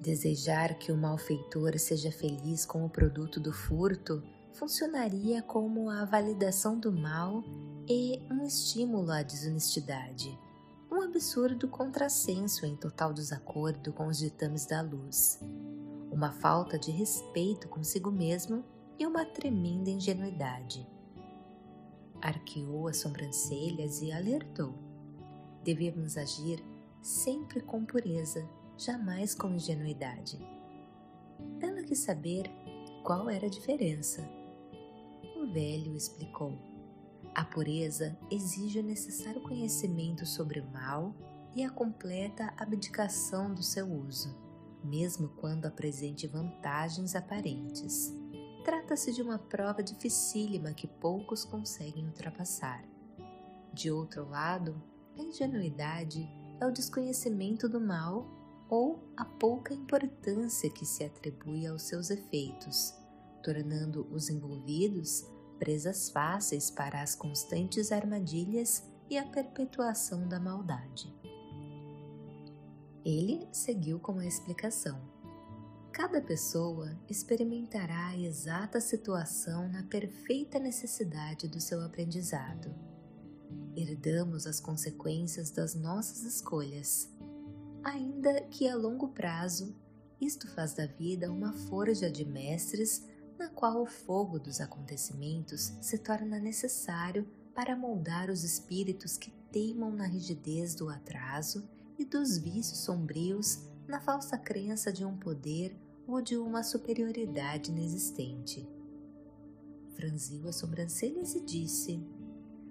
Desejar 0.00 0.78
que 0.78 0.90
o 0.90 0.96
malfeitor 0.96 1.78
seja 1.78 2.10
feliz 2.10 2.64
com 2.64 2.86
o 2.86 2.90
produto 2.90 3.38
do 3.38 3.52
furto 3.52 4.22
funcionaria 4.52 5.42
como 5.42 5.90
a 5.90 6.04
validação 6.04 6.78
do 6.78 6.90
mal 6.90 7.44
e 7.86 8.22
um 8.30 8.44
estímulo 8.44 9.10
à 9.10 9.22
desonestidade, 9.22 10.38
um 10.90 11.02
absurdo 11.02 11.68
contrassenso 11.68 12.64
em 12.64 12.76
total 12.76 13.12
desacordo 13.12 13.92
com 13.92 14.06
os 14.06 14.18
ditames 14.18 14.64
da 14.64 14.80
luz, 14.80 15.38
uma 16.10 16.32
falta 16.32 16.78
de 16.78 16.90
respeito 16.90 17.68
consigo 17.68 18.10
mesmo 18.10 18.64
e 19.00 19.06
uma 19.06 19.24
tremenda 19.24 19.88
ingenuidade. 19.88 20.86
Arqueou 22.20 22.86
as 22.86 22.98
sobrancelhas 22.98 24.02
e 24.02 24.12
alertou: 24.12 24.74
devemos 25.64 26.18
agir 26.18 26.62
sempre 27.00 27.62
com 27.62 27.82
pureza 27.82 28.46
jamais 28.76 29.34
com 29.34 29.48
ingenuidade. 29.48 30.38
Ela 31.60 31.82
quis 31.82 32.00
saber 32.00 32.44
qual 33.02 33.30
era 33.30 33.46
a 33.46 33.50
diferença. 33.50 34.22
O 35.36 35.50
velho 35.50 35.96
explicou: 35.96 36.52
A 37.34 37.42
pureza 37.42 38.18
exige 38.30 38.80
o 38.80 38.84
necessário 38.84 39.40
conhecimento 39.40 40.26
sobre 40.26 40.60
o 40.60 40.70
mal 40.70 41.14
e 41.56 41.64
a 41.64 41.70
completa 41.70 42.52
abdicação 42.58 43.54
do 43.54 43.62
seu 43.62 43.90
uso, 43.90 44.36
mesmo 44.84 45.30
quando 45.40 45.64
apresente 45.64 46.26
vantagens 46.26 47.14
aparentes. 47.14 48.14
Trata-se 48.64 49.12
de 49.12 49.22
uma 49.22 49.38
prova 49.38 49.82
dificílima 49.82 50.74
que 50.74 50.86
poucos 50.86 51.44
conseguem 51.44 52.06
ultrapassar. 52.06 52.84
De 53.72 53.90
outro 53.90 54.28
lado, 54.28 54.82
a 55.18 55.22
ingenuidade 55.22 56.28
é 56.60 56.66
o 56.66 56.72
desconhecimento 56.72 57.68
do 57.68 57.80
mal 57.80 58.26
ou 58.68 59.02
a 59.16 59.24
pouca 59.24 59.74
importância 59.74 60.70
que 60.70 60.84
se 60.84 61.04
atribui 61.04 61.66
aos 61.66 61.82
seus 61.82 62.10
efeitos, 62.10 62.94
tornando 63.42 64.06
os 64.12 64.28
envolvidos 64.28 65.26
presas 65.58 66.10
fáceis 66.10 66.70
para 66.70 67.02
as 67.02 67.14
constantes 67.14 67.92
armadilhas 67.92 68.84
e 69.08 69.18
a 69.18 69.26
perpetuação 69.26 70.28
da 70.28 70.38
maldade. 70.38 71.14
Ele 73.04 73.46
seguiu 73.52 73.98
com 73.98 74.18
a 74.18 74.26
explicação. 74.26 75.19
Cada 76.00 76.18
pessoa 76.22 76.98
experimentará 77.10 78.06
a 78.06 78.16
exata 78.16 78.80
situação 78.80 79.68
na 79.68 79.82
perfeita 79.82 80.58
necessidade 80.58 81.46
do 81.46 81.60
seu 81.60 81.82
aprendizado. 81.82 82.74
Herdamos 83.76 84.46
as 84.46 84.58
consequências 84.58 85.50
das 85.50 85.74
nossas 85.74 86.22
escolhas, 86.22 87.06
ainda 87.84 88.40
que 88.44 88.66
a 88.66 88.76
longo 88.76 89.08
prazo 89.08 89.76
isto 90.18 90.48
faz 90.48 90.72
da 90.72 90.86
vida 90.86 91.30
uma 91.30 91.52
forja 91.52 92.10
de 92.10 92.24
mestres 92.24 93.06
na 93.38 93.50
qual 93.50 93.82
o 93.82 93.86
fogo 93.86 94.38
dos 94.38 94.58
acontecimentos 94.58 95.74
se 95.82 95.98
torna 95.98 96.38
necessário 96.38 97.28
para 97.54 97.76
moldar 97.76 98.30
os 98.30 98.42
espíritos 98.42 99.18
que 99.18 99.30
teimam 99.52 99.92
na 99.92 100.06
rigidez 100.06 100.74
do 100.74 100.88
atraso 100.88 101.68
e 101.98 102.06
dos 102.06 102.38
vícios 102.38 102.78
sombrios 102.78 103.68
na 103.86 104.00
falsa 104.00 104.38
crença 104.38 104.90
de 104.90 105.04
um 105.04 105.14
poder 105.18 105.76
ou 106.12 106.22
de 106.22 106.36
uma 106.36 106.62
superioridade 106.62 107.70
inexistente. 107.70 108.68
Franziu 109.94 110.48
as 110.48 110.56
sobrancelhas 110.56 111.34
e 111.34 111.44
disse: 111.44 112.02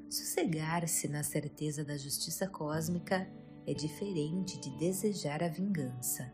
Sossegar-se 0.09 1.07
na 1.07 1.23
certeza 1.23 1.83
da 1.83 1.97
justiça 1.97 2.47
cósmica 2.47 3.29
é 3.65 3.73
diferente 3.73 4.59
de 4.59 4.69
desejar 4.77 5.43
a 5.43 5.47
vingança. 5.47 6.33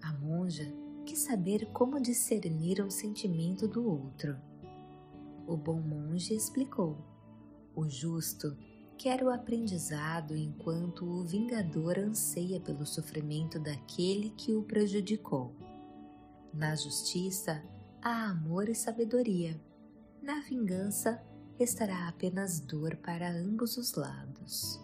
A 0.00 0.12
monja 0.12 0.72
quis 1.04 1.18
saber 1.20 1.66
como 1.72 2.00
discernir 2.00 2.82
um 2.82 2.90
sentimento 2.90 3.66
do 3.66 3.88
outro. 3.88 4.36
O 5.46 5.56
bom 5.56 5.80
monge 5.80 6.34
explicou: 6.34 6.96
O 7.74 7.88
justo 7.88 8.56
quer 8.96 9.22
o 9.22 9.30
aprendizado 9.30 10.36
enquanto 10.36 11.04
o 11.04 11.24
vingador 11.24 11.98
anseia 11.98 12.60
pelo 12.60 12.86
sofrimento 12.86 13.58
daquele 13.58 14.30
que 14.30 14.54
o 14.54 14.62
prejudicou. 14.62 15.54
Na 16.52 16.74
justiça 16.76 17.62
há 18.00 18.30
amor 18.30 18.68
e 18.68 18.74
sabedoria. 18.74 19.60
Na 20.22 20.40
vingança 20.40 21.22
restará 21.58 22.08
apenas 22.08 22.60
dor 22.60 22.96
para 22.96 23.30
ambos 23.30 23.76
os 23.76 23.94
lados. 23.94 24.80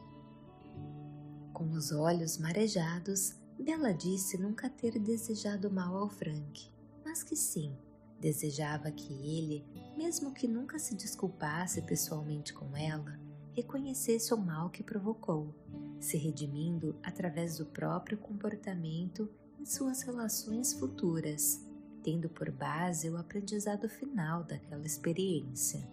Com 1.52 1.70
os 1.72 1.92
olhos 1.92 2.38
marejados, 2.38 3.34
Bela 3.58 3.92
disse 3.92 4.38
nunca 4.38 4.70
ter 4.70 4.98
desejado 4.98 5.70
mal 5.70 5.94
ao 5.94 6.08
Frank, 6.08 6.70
mas 7.04 7.22
que 7.22 7.36
sim, 7.36 7.76
desejava 8.18 8.90
que 8.90 9.12
ele, 9.12 9.64
mesmo 9.96 10.32
que 10.32 10.48
nunca 10.48 10.78
se 10.78 10.94
desculpasse 10.94 11.82
pessoalmente 11.82 12.54
com 12.54 12.74
ela, 12.74 13.20
reconhecesse 13.60 14.32
o 14.32 14.38
mal 14.38 14.70
que 14.70 14.82
provocou, 14.82 15.54
se 16.00 16.16
redimindo 16.16 16.98
através 17.02 17.58
do 17.58 17.66
próprio 17.66 18.16
comportamento 18.16 19.30
em 19.58 19.66
suas 19.66 20.02
relações 20.02 20.72
futuras, 20.72 21.66
tendo 22.02 22.30
por 22.30 22.50
base 22.50 23.10
o 23.10 23.18
aprendizado 23.18 23.88
final 23.88 24.44
daquela 24.44 24.86
experiência. 24.86 25.86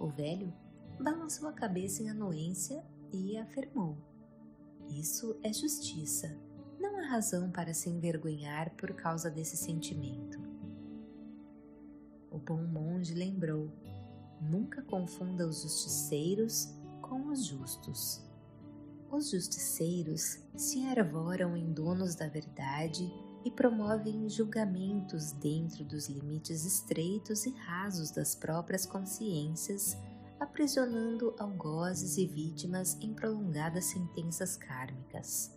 O 0.00 0.08
velho 0.08 0.52
balançou 1.00 1.48
a 1.48 1.52
cabeça 1.52 2.02
em 2.02 2.10
anuência 2.10 2.84
e 3.12 3.36
afirmou: 3.38 3.96
Isso 4.90 5.38
é 5.44 5.52
justiça. 5.52 6.36
Não 6.80 6.98
há 6.98 7.06
razão 7.06 7.50
para 7.50 7.72
se 7.72 7.88
envergonhar 7.88 8.74
por 8.74 8.92
causa 8.92 9.30
desse 9.30 9.56
sentimento. 9.56 10.40
O 12.28 12.38
bom 12.38 12.62
monge 12.64 13.14
lembrou 13.14 13.70
Nunca 14.40 14.82
confunda 14.82 15.46
os 15.46 15.62
justiceiros 15.62 16.74
com 17.00 17.28
os 17.28 17.44
justos. 17.44 18.22
Os 19.10 19.30
justiceiros 19.30 20.38
se 20.56 20.84
arvoram 20.86 21.56
em 21.56 21.72
donos 21.72 22.14
da 22.14 22.28
verdade 22.28 23.10
e 23.44 23.50
promovem 23.50 24.28
julgamentos 24.28 25.30
dentro 25.32 25.84
dos 25.84 26.08
limites 26.08 26.64
estreitos 26.64 27.46
e 27.46 27.50
rasos 27.50 28.10
das 28.10 28.34
próprias 28.34 28.84
consciências, 28.84 29.96
aprisionando 30.40 31.34
algozes 31.38 32.18
e 32.18 32.26
vítimas 32.26 32.98
em 33.00 33.14
prolongadas 33.14 33.84
sentenças 33.84 34.56
kármicas. 34.56 35.56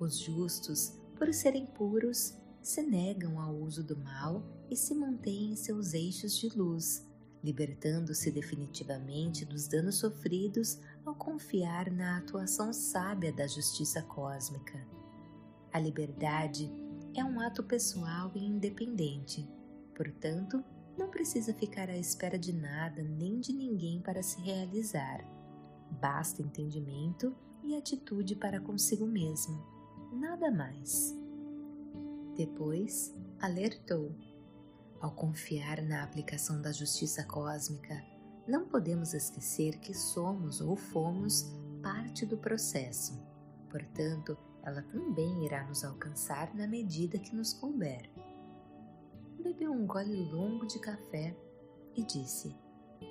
Os 0.00 0.18
justos, 0.18 0.98
por 1.16 1.32
serem 1.32 1.66
puros, 1.66 2.36
se 2.60 2.82
negam 2.82 3.40
ao 3.40 3.54
uso 3.54 3.84
do 3.84 3.96
mal 3.96 4.42
e 4.68 4.76
se 4.76 4.94
mantêm 4.94 5.52
em 5.52 5.56
seus 5.56 5.94
eixos 5.94 6.36
de 6.36 6.48
luz, 6.48 7.06
libertando-se 7.42 8.30
definitivamente 8.30 9.44
dos 9.44 9.66
danos 9.66 9.96
sofridos 9.96 10.78
ao 11.04 11.14
confiar 11.14 11.90
na 11.90 12.18
atuação 12.18 12.72
sábia 12.72 13.32
da 13.32 13.46
justiça 13.46 14.02
cósmica. 14.02 14.80
A 15.72 15.78
liberdade 15.78 16.70
é 17.14 17.24
um 17.24 17.40
ato 17.40 17.62
pessoal 17.64 18.30
e 18.34 18.44
independente, 18.44 19.48
portanto, 19.94 20.62
não 20.96 21.08
precisa 21.08 21.52
ficar 21.54 21.88
à 21.88 21.96
espera 21.96 22.38
de 22.38 22.52
nada 22.52 23.02
nem 23.02 23.40
de 23.40 23.52
ninguém 23.52 24.00
para 24.00 24.22
se 24.22 24.40
realizar. 24.40 25.24
Basta 26.00 26.42
entendimento 26.42 27.34
e 27.64 27.76
atitude 27.76 28.36
para 28.36 28.60
consigo 28.60 29.06
mesmo, 29.06 29.64
nada 30.12 30.50
mais. 30.50 31.16
Depois, 32.36 33.14
alertou 33.40 34.14
ao 35.02 35.10
confiar 35.10 35.82
na 35.82 36.04
aplicação 36.04 36.62
da 36.62 36.70
justiça 36.70 37.24
cósmica, 37.24 38.00
não 38.46 38.68
podemos 38.68 39.12
esquecer 39.12 39.78
que 39.80 39.92
somos 39.92 40.60
ou 40.60 40.76
fomos 40.76 41.52
parte 41.82 42.24
do 42.24 42.38
processo. 42.38 43.20
Portanto, 43.68 44.38
ela 44.62 44.80
também 44.82 45.44
irá 45.44 45.66
nos 45.66 45.84
alcançar 45.84 46.54
na 46.54 46.68
medida 46.68 47.18
que 47.18 47.34
nos 47.34 47.52
couber. 47.52 48.08
Bebeu 49.42 49.72
um 49.72 49.84
gole 49.88 50.22
longo 50.30 50.66
de 50.68 50.78
café 50.78 51.36
e 51.96 52.04
disse: 52.04 52.56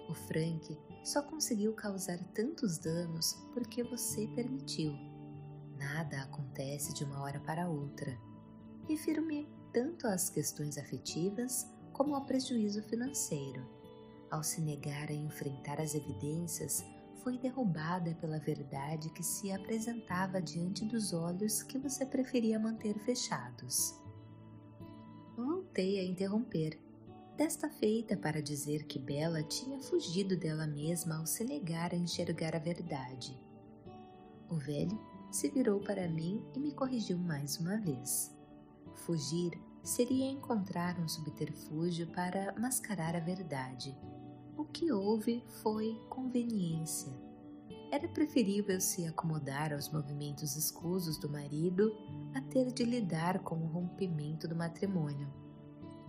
O 0.09 0.13
Frank 0.13 0.79
só 1.03 1.21
conseguiu 1.21 1.73
causar 1.73 2.19
tantos 2.33 2.77
danos 2.77 3.33
porque 3.53 3.83
você 3.83 4.27
permitiu. 4.29 4.93
Nada 5.77 6.21
acontece 6.21 6.93
de 6.93 7.03
uma 7.03 7.21
hora 7.21 7.41
para 7.41 7.67
outra. 7.67 8.17
Refiro-me 8.87 9.45
tanto 9.73 10.07
às 10.07 10.29
questões 10.29 10.77
afetivas 10.77 11.69
como 12.01 12.15
ao 12.15 12.25
prejuízo 12.25 12.81
financeiro. 12.81 13.63
Ao 14.31 14.41
se 14.41 14.59
negar 14.59 15.09
a 15.09 15.13
enfrentar 15.13 15.79
as 15.79 15.93
evidências, 15.93 16.83
foi 17.17 17.37
derrubada 17.37 18.15
pela 18.15 18.39
verdade 18.39 19.11
que 19.11 19.21
se 19.21 19.51
apresentava 19.51 20.41
diante 20.41 20.83
dos 20.83 21.13
olhos 21.13 21.61
que 21.61 21.77
você 21.77 22.03
preferia 22.03 22.57
manter 22.57 22.97
fechados. 23.01 23.93
Voltei 25.37 25.99
a 25.99 26.03
interromper, 26.03 26.75
desta 27.37 27.69
feita 27.69 28.17
para 28.17 28.41
dizer 28.41 28.85
que 28.85 28.97
Bela 28.97 29.43
tinha 29.43 29.79
fugido 29.79 30.35
dela 30.35 30.65
mesma 30.65 31.19
ao 31.19 31.27
se 31.27 31.43
negar 31.43 31.93
a 31.93 31.97
enxergar 31.97 32.55
a 32.55 32.59
verdade. 32.59 33.39
O 34.49 34.55
velho 34.55 34.99
se 35.31 35.51
virou 35.51 35.79
para 35.79 36.09
mim 36.09 36.43
e 36.55 36.59
me 36.59 36.71
corrigiu 36.71 37.19
mais 37.19 37.59
uma 37.59 37.77
vez. 37.77 38.35
Fugir 38.95 39.51
seria 39.83 40.29
encontrar 40.29 40.99
um 40.99 41.07
subterfúgio 41.07 42.07
para 42.07 42.53
mascarar 42.59 43.15
a 43.15 43.19
verdade. 43.19 43.97
O 44.57 44.65
que 44.65 44.91
houve 44.91 45.43
foi 45.61 45.99
conveniência. 46.09 47.11
Era 47.91 48.07
preferível 48.07 48.79
se 48.79 49.05
acomodar 49.05 49.73
aos 49.73 49.91
movimentos 49.91 50.55
escusos 50.55 51.17
do 51.17 51.29
marido 51.29 51.91
a 52.33 52.41
ter 52.41 52.71
de 52.71 52.83
lidar 52.83 53.39
com 53.39 53.55
o 53.55 53.67
rompimento 53.67 54.47
do 54.47 54.55
matrimônio, 54.55 55.27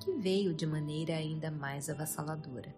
que 0.00 0.12
veio 0.12 0.54
de 0.54 0.66
maneira 0.66 1.14
ainda 1.14 1.50
mais 1.50 1.88
avassaladora. 1.88 2.74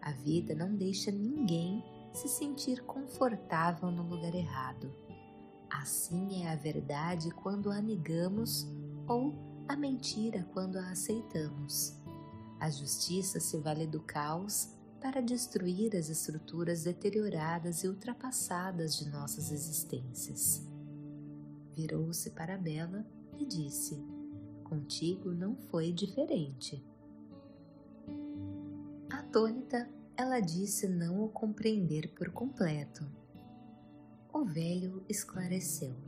A 0.00 0.10
vida 0.12 0.54
não 0.54 0.74
deixa 0.74 1.10
ninguém 1.12 1.84
se 2.12 2.28
sentir 2.28 2.82
confortável 2.84 3.90
no 3.90 4.02
lugar 4.02 4.34
errado. 4.34 4.92
Assim 5.70 6.42
é 6.42 6.50
a 6.50 6.56
verdade 6.56 7.30
quando 7.30 7.70
a 7.70 7.80
negamos 7.80 8.66
ou 9.06 9.47
a 9.68 9.76
mentira 9.76 10.48
quando 10.52 10.76
a 10.76 10.90
aceitamos. 10.90 11.94
A 12.58 12.70
justiça 12.70 13.38
se 13.38 13.58
vale 13.58 13.86
do 13.86 14.00
caos 14.00 14.74
para 15.00 15.20
destruir 15.20 15.94
as 15.94 16.08
estruturas 16.08 16.84
deterioradas 16.84 17.84
e 17.84 17.88
ultrapassadas 17.88 18.96
de 18.96 19.08
nossas 19.10 19.52
existências. 19.52 20.66
Virou-se 21.76 22.30
para 22.30 22.56
Bela 22.56 23.06
e 23.38 23.44
disse: 23.44 24.02
Contigo 24.64 25.32
não 25.32 25.54
foi 25.54 25.92
diferente. 25.92 26.82
Atônita, 29.10 29.88
ela 30.16 30.40
disse 30.40 30.88
não 30.88 31.22
o 31.22 31.28
compreender 31.28 32.12
por 32.14 32.30
completo. 32.30 33.06
O 34.32 34.44
velho 34.44 35.04
esclareceu. 35.08 36.07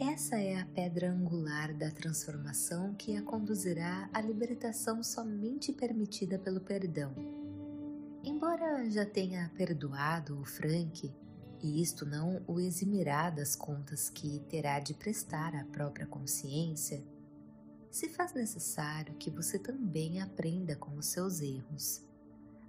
Essa 0.00 0.36
é 0.36 0.60
a 0.60 0.64
pedra 0.64 1.10
angular 1.10 1.74
da 1.74 1.90
transformação 1.90 2.94
que 2.94 3.16
a 3.16 3.22
conduzirá 3.22 4.08
à 4.12 4.20
libertação 4.20 5.02
somente 5.02 5.72
permitida 5.72 6.38
pelo 6.38 6.60
perdão. 6.60 7.12
Embora 8.22 8.88
já 8.88 9.04
tenha 9.04 9.50
perdoado 9.56 10.40
o 10.40 10.44
Frank, 10.44 11.12
e 11.60 11.82
isto 11.82 12.06
não 12.06 12.40
o 12.46 12.60
eximirá 12.60 13.28
das 13.28 13.56
contas 13.56 14.08
que 14.08 14.38
terá 14.48 14.78
de 14.78 14.94
prestar 14.94 15.56
à 15.56 15.64
própria 15.64 16.06
consciência, 16.06 17.04
se 17.90 18.08
faz 18.08 18.32
necessário 18.32 19.16
que 19.16 19.32
você 19.32 19.58
também 19.58 20.22
aprenda 20.22 20.76
com 20.76 20.96
os 20.96 21.06
seus 21.06 21.40
erros. 21.40 22.04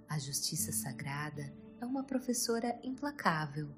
A 0.08 0.18
justiça 0.18 0.72
sagrada 0.72 1.52
é 1.80 1.86
uma 1.86 2.02
professora 2.02 2.76
implacável. 2.82 3.70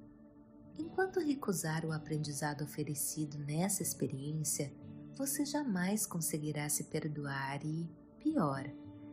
Enquanto 0.79 1.21
recusar 1.21 1.85
o 1.85 1.93
aprendizado 1.93 2.65
oferecido 2.65 3.39
nessa 3.39 3.83
experiência, 3.83 4.73
você 5.17 5.45
jamais 5.45 6.07
conseguirá 6.07 6.69
se 6.69 6.85
perdoar 6.85 7.65
e, 7.65 7.89
pior, 8.19 8.65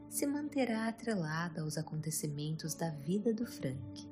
se 0.09 0.25
manterá 0.25 0.87
atrelada 0.87 1.61
aos 1.61 1.77
acontecimentos 1.77 2.73
da 2.73 2.89
vida 2.89 3.33
do 3.33 3.45
Frank. 3.45 4.09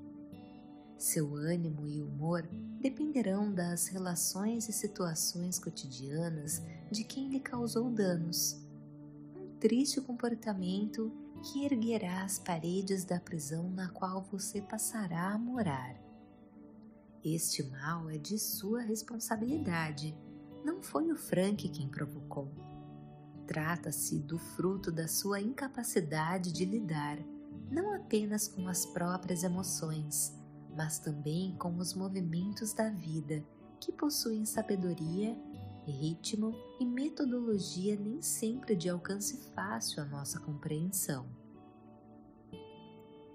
Seu 0.98 1.36
ânimo 1.36 1.88
e 1.88 2.02
humor 2.02 2.48
dependerão 2.82 3.54
das 3.54 3.88
relações 3.88 4.68
e 4.68 4.74
situações 4.74 5.60
cotidianas 5.60 6.62
de 6.92 7.04
quem 7.04 7.30
lhe 7.30 7.40
causou 7.40 7.90
danos. 7.90 8.60
Um 9.36 9.58
triste 9.60 10.02
comportamento 10.02 11.12
que 11.44 11.66
erguerá 11.66 12.24
as 12.24 12.40
paredes 12.40 13.04
da 13.04 13.20
prisão 13.20 13.70
na 13.70 13.90
qual 13.90 14.24
você 14.24 14.62
passará 14.62 15.34
a 15.34 15.38
morar. 15.38 16.07
Este 17.36 17.62
mal 17.62 18.10
é 18.10 18.18
de 18.18 18.40
sua 18.40 18.80
responsabilidade, 18.80 20.18
não 20.64 20.82
foi 20.82 21.12
o 21.12 21.16
Frank 21.18 21.68
quem 21.68 21.90
provocou. 21.90 22.50
Trata-se 23.46 24.18
do 24.20 24.38
fruto 24.38 24.90
da 24.90 25.10
sua 25.10 25.42
incapacidade 25.42 26.54
de 26.54 26.64
lidar 26.64 27.18
não 27.70 27.94
apenas 27.94 28.48
com 28.48 28.66
as 28.70 28.86
próprias 28.86 29.44
emoções, 29.44 30.34
mas 30.74 31.00
também 31.00 31.54
com 31.58 31.76
os 31.76 31.94
movimentos 31.94 32.72
da 32.72 32.90
vida 32.90 33.44
que 33.78 33.92
possuem 33.92 34.46
sabedoria, 34.46 35.38
ritmo 35.86 36.56
e 36.80 36.86
metodologia 36.86 37.98
nem 37.98 38.22
sempre 38.22 38.74
de 38.74 38.88
alcance 38.88 39.52
fácil 39.54 40.02
à 40.02 40.06
nossa 40.06 40.40
compreensão. 40.40 41.28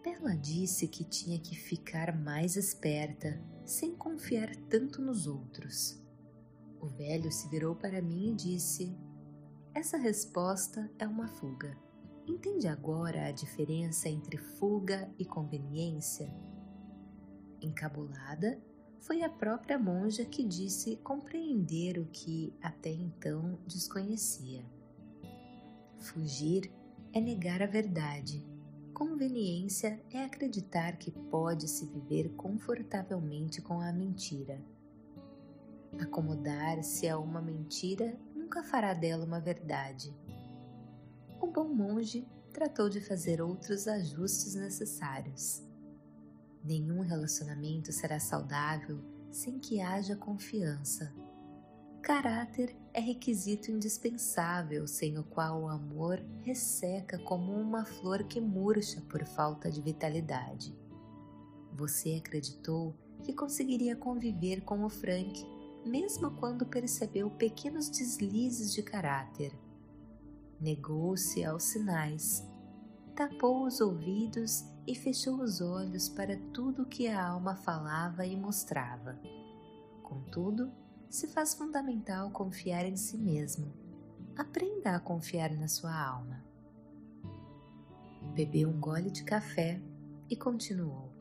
Bela 0.03 0.35
disse 0.37 0.89
que 0.89 1.05
tinha 1.05 1.39
que 1.39 1.55
ficar 1.55 2.17
mais 2.17 2.57
esperta, 2.57 3.41
sem 3.65 3.95
confiar 3.95 4.55
tanto 4.69 5.01
nos 5.01 5.29
outros. 5.29 6.03
O 6.81 6.89
velho 6.89 7.31
se 7.31 7.49
virou 7.49 7.77
para 7.77 8.03
mim 8.03 8.33
e 8.33 8.35
disse: 8.35 8.97
Essa 9.73 9.97
resposta 9.97 10.91
é 10.99 11.07
uma 11.07 11.29
fuga. 11.29 11.79
Entende 12.27 12.67
agora 12.67 13.27
a 13.27 13.31
diferença 13.31 14.09
entre 14.09 14.37
fuga 14.37 15.09
e 15.21 15.25
conveniência? 15.25 16.35
Encabulada, 17.61 18.61
foi 18.99 19.23
a 19.23 19.31
própria 19.31 19.79
monja 19.79 20.25
que 20.25 20.45
disse 20.45 20.97
compreender 20.97 21.99
o 22.01 22.07
que 22.07 22.53
até 22.61 22.91
então 22.91 23.57
desconhecia. 23.69 24.65
Fugir 26.01 26.73
é 27.13 27.21
negar 27.21 27.63
a 27.63 27.67
verdade. 27.67 28.52
Conveniência 29.05 30.01
é 30.13 30.23
acreditar 30.23 30.97
que 30.97 31.11
pode 31.11 31.67
se 31.67 31.85
viver 31.87 32.29
confortavelmente 32.37 33.61
com 33.61 33.81
a 33.81 33.93
mentira. 33.93 34.63
Acomodar-se 36.01 37.09
a 37.09 37.19
uma 37.19 37.43
mentira 37.43 38.17
nunca 38.33 38.63
fará 38.63 38.95
dela 38.95 39.25
uma 39.25 39.41
verdade. 39.41 40.17
O 41.41 41.49
bom 41.49 41.75
monge 41.75 42.25
tratou 42.53 42.89
de 42.89 43.01
fazer 43.01 43.43
outros 43.43 43.89
ajustes 43.89 44.55
necessários 44.55 45.61
Nenhum 46.63 47.01
relacionamento 47.01 47.91
será 47.91 48.21
saudável 48.21 49.01
sem 49.33 49.59
que 49.59 49.81
haja 49.81 50.15
confiança. 50.15 51.13
Caráter 52.03 52.77
é 52.93 52.99
requisito 52.99 53.71
indispensável, 53.71 54.89
sem 54.89 55.17
o 55.19 55.23
qual 55.23 55.63
o 55.63 55.69
amor 55.69 56.21
resseca 56.43 57.17
como 57.17 57.53
uma 57.53 57.85
flor 57.85 58.25
que 58.25 58.41
murcha 58.41 59.01
por 59.03 59.25
falta 59.25 59.71
de 59.71 59.81
vitalidade. 59.81 60.77
Você 61.73 62.15
acreditou 62.15 62.93
que 63.23 63.33
conseguiria 63.33 63.95
conviver 63.95 64.63
com 64.63 64.85
o 64.85 64.89
Frank, 64.89 65.47
mesmo 65.87 66.33
quando 66.33 66.67
percebeu 66.67 67.31
pequenos 67.31 67.89
deslizes 67.89 68.75
de 68.75 68.83
caráter. 68.83 69.57
Negou-se 70.61 71.45
aos 71.45 71.63
sinais, 71.63 72.45
tapou 73.15 73.65
os 73.65 73.81
ouvidos 73.81 74.65
e 74.89 74.97
fechou 74.97 75.41
os 75.41 75.61
olhos 75.61 76.09
para 76.09 76.37
tudo 76.53 76.83
o 76.83 76.87
que 76.87 77.07
a 77.07 77.25
alma 77.25 77.55
falava 77.55 78.27
e 78.27 78.37
mostrava. 78.37 79.17
Contudo, 80.03 80.82
se 81.13 81.29
faz 81.29 81.53
fundamental 81.53 82.31
confiar 82.31 82.87
em 82.87 82.97
si 82.97 83.19
mesmo. 83.19 83.71
Aprenda 84.35 84.97
a 84.97 84.99
confiar 84.99 85.55
na 85.55 85.69
sua 85.69 85.95
alma. 85.95 86.43
Bebeu 88.35 88.71
um 88.71 88.81
gole 88.81 89.11
de 89.11 89.23
café 89.23 89.79
e 90.31 90.35
continuou. 90.35 91.13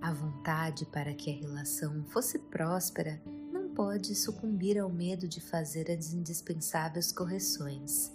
A 0.00 0.12
vontade 0.12 0.84
para 0.86 1.14
que 1.14 1.30
a 1.30 1.34
relação 1.36 2.04
fosse 2.06 2.40
próspera 2.40 3.22
não 3.52 3.68
pode 3.72 4.16
sucumbir 4.16 4.80
ao 4.80 4.90
medo 4.90 5.28
de 5.28 5.40
fazer 5.40 5.92
as 5.92 6.12
indispensáveis 6.12 7.12
correções, 7.12 8.12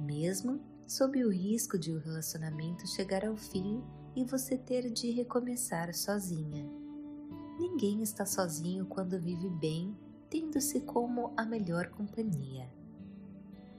mesmo 0.00 0.60
sob 0.88 1.24
o 1.24 1.30
risco 1.30 1.78
de 1.78 1.92
o 1.92 2.00
relacionamento 2.00 2.84
chegar 2.88 3.24
ao 3.24 3.36
fim 3.36 3.80
e 4.16 4.24
você 4.24 4.58
ter 4.58 4.90
de 4.90 5.08
recomeçar 5.12 5.94
sozinha. 5.94 6.68
Ninguém 7.60 8.02
está 8.02 8.26
sozinho 8.26 8.86
quando 8.86 9.20
vive 9.20 9.48
bem, 9.48 9.96
tendo-se 10.32 10.80
como 10.80 11.34
a 11.36 11.44
melhor 11.44 11.90
companhia. 11.90 12.66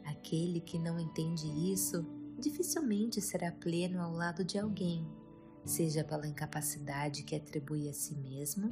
Aquele 0.05 0.61
que 0.61 0.77
não 0.77 0.99
entende 0.99 1.47
isso 1.73 2.05
dificilmente 2.37 3.19
será 3.19 3.51
pleno 3.51 3.99
ao 3.99 4.13
lado 4.13 4.45
de 4.45 4.59
alguém, 4.59 5.03
seja 5.65 6.03
pela 6.03 6.27
incapacidade 6.27 7.23
que 7.23 7.35
atribui 7.35 7.89
a 7.89 7.93
si 7.93 8.15
mesmo, 8.17 8.71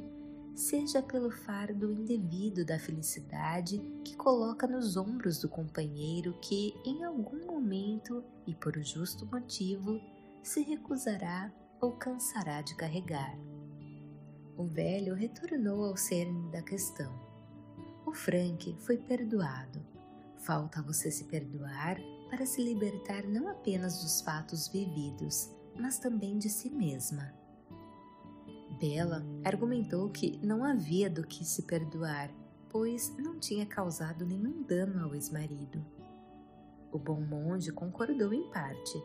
seja 0.54 1.02
pelo 1.02 1.32
fardo 1.32 1.90
indevido 1.90 2.64
da 2.64 2.78
felicidade 2.78 3.80
que 4.04 4.14
coloca 4.14 4.64
nos 4.68 4.96
ombros 4.96 5.40
do 5.40 5.48
companheiro 5.48 6.38
que, 6.40 6.72
em 6.84 7.02
algum 7.02 7.44
momento 7.46 8.22
e 8.46 8.54
por 8.54 8.80
justo 8.80 9.26
motivo, 9.26 10.00
se 10.40 10.62
recusará 10.62 11.52
ou 11.80 11.90
cansará 11.96 12.62
de 12.62 12.76
carregar. 12.76 13.36
O 14.56 14.68
velho 14.68 15.16
retornou 15.16 15.84
ao 15.86 15.96
cerne 15.96 16.48
da 16.52 16.62
questão. 16.62 17.31
O 18.04 18.12
Frank 18.12 18.74
foi 18.80 18.96
perdoado. 18.96 19.84
Falta 20.38 20.82
você 20.82 21.10
se 21.10 21.24
perdoar 21.24 21.98
para 22.28 22.44
se 22.44 22.62
libertar 22.62 23.24
não 23.24 23.48
apenas 23.48 24.02
dos 24.02 24.20
fatos 24.20 24.68
vividos, 24.68 25.50
mas 25.76 25.98
também 25.98 26.38
de 26.38 26.48
si 26.48 26.70
mesma. 26.70 27.32
Bela 28.80 29.24
argumentou 29.44 30.10
que 30.10 30.38
não 30.44 30.64
havia 30.64 31.08
do 31.08 31.26
que 31.26 31.44
se 31.44 31.62
perdoar, 31.62 32.30
pois 32.68 33.14
não 33.16 33.38
tinha 33.38 33.66
causado 33.66 34.26
nenhum 34.26 34.62
dano 34.62 35.04
ao 35.04 35.14
ex-marido. 35.14 35.84
O 36.90 36.98
bom 36.98 37.20
monge 37.20 37.70
concordou 37.70 38.32
em 38.32 38.50
parte, 38.50 39.00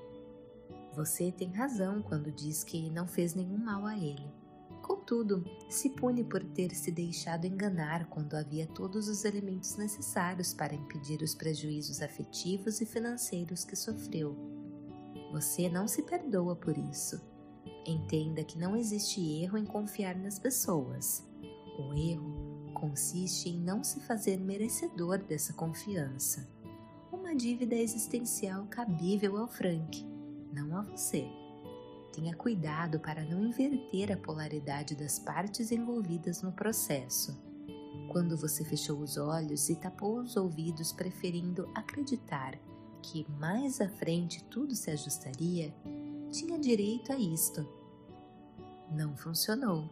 você 0.97 1.31
tem 1.31 1.51
razão 1.51 2.01
quando 2.01 2.31
diz 2.31 2.63
que 2.63 2.89
não 2.89 3.07
fez 3.07 3.35
nenhum 3.35 3.59
mal 3.59 3.85
a 3.85 3.95
ele. 3.95 4.33
Contudo, 4.81 5.43
se 5.69 5.89
pune 5.89 6.23
por 6.23 6.43
ter 6.43 6.73
se 6.73 6.91
deixado 6.91 7.45
enganar 7.45 8.07
quando 8.09 8.35
havia 8.35 8.65
todos 8.67 9.07
os 9.07 9.25
elementos 9.25 9.75
necessários 9.75 10.53
para 10.53 10.75
impedir 10.75 11.21
os 11.21 11.35
prejuízos 11.35 12.01
afetivos 12.01 12.79
e 12.81 12.85
financeiros 12.85 13.65
que 13.65 13.75
sofreu. 13.75 14.35
Você 15.31 15.67
não 15.69 15.87
se 15.87 16.03
perdoa 16.03 16.55
por 16.55 16.77
isso. 16.77 17.21
Entenda 17.85 18.43
que 18.43 18.57
não 18.57 18.75
existe 18.75 19.21
erro 19.41 19.57
em 19.57 19.65
confiar 19.65 20.15
nas 20.15 20.39
pessoas. 20.39 21.25
O 21.79 21.93
erro 21.93 22.71
consiste 22.73 23.49
em 23.49 23.59
não 23.59 23.83
se 23.83 23.99
fazer 24.01 24.37
merecedor 24.37 25.17
dessa 25.19 25.53
confiança. 25.53 26.47
Uma 27.11 27.35
dívida 27.35 27.75
existencial 27.75 28.65
cabível 28.67 29.37
ao 29.37 29.47
Frank 29.47 30.05
não 30.53 30.77
a 30.77 30.81
você. 30.81 31.27
Tenha 32.13 32.35
cuidado 32.35 32.99
para 32.99 33.23
não 33.23 33.45
inverter 33.45 34.11
a 34.11 34.17
polaridade 34.17 34.95
das 34.95 35.19
partes 35.19 35.71
envolvidas 35.71 36.41
no 36.41 36.51
processo. 36.51 37.37
Quando 38.11 38.37
você 38.37 38.63
fechou 38.63 38.99
os 38.99 39.17
olhos 39.17 39.69
e 39.69 39.75
tapou 39.75 40.19
os 40.19 40.35
ouvidos, 40.35 40.91
preferindo 40.91 41.69
acreditar 41.75 42.57
que 43.01 43.25
mais 43.39 43.79
à 43.79 43.87
frente 43.89 44.43
tudo 44.45 44.73
se 44.75 44.89
ajustaria, 44.89 45.73
tinha 46.31 46.57
direito 46.57 47.11
a 47.11 47.17
isto. 47.17 47.67
Não 48.91 49.15
funcionou, 49.15 49.89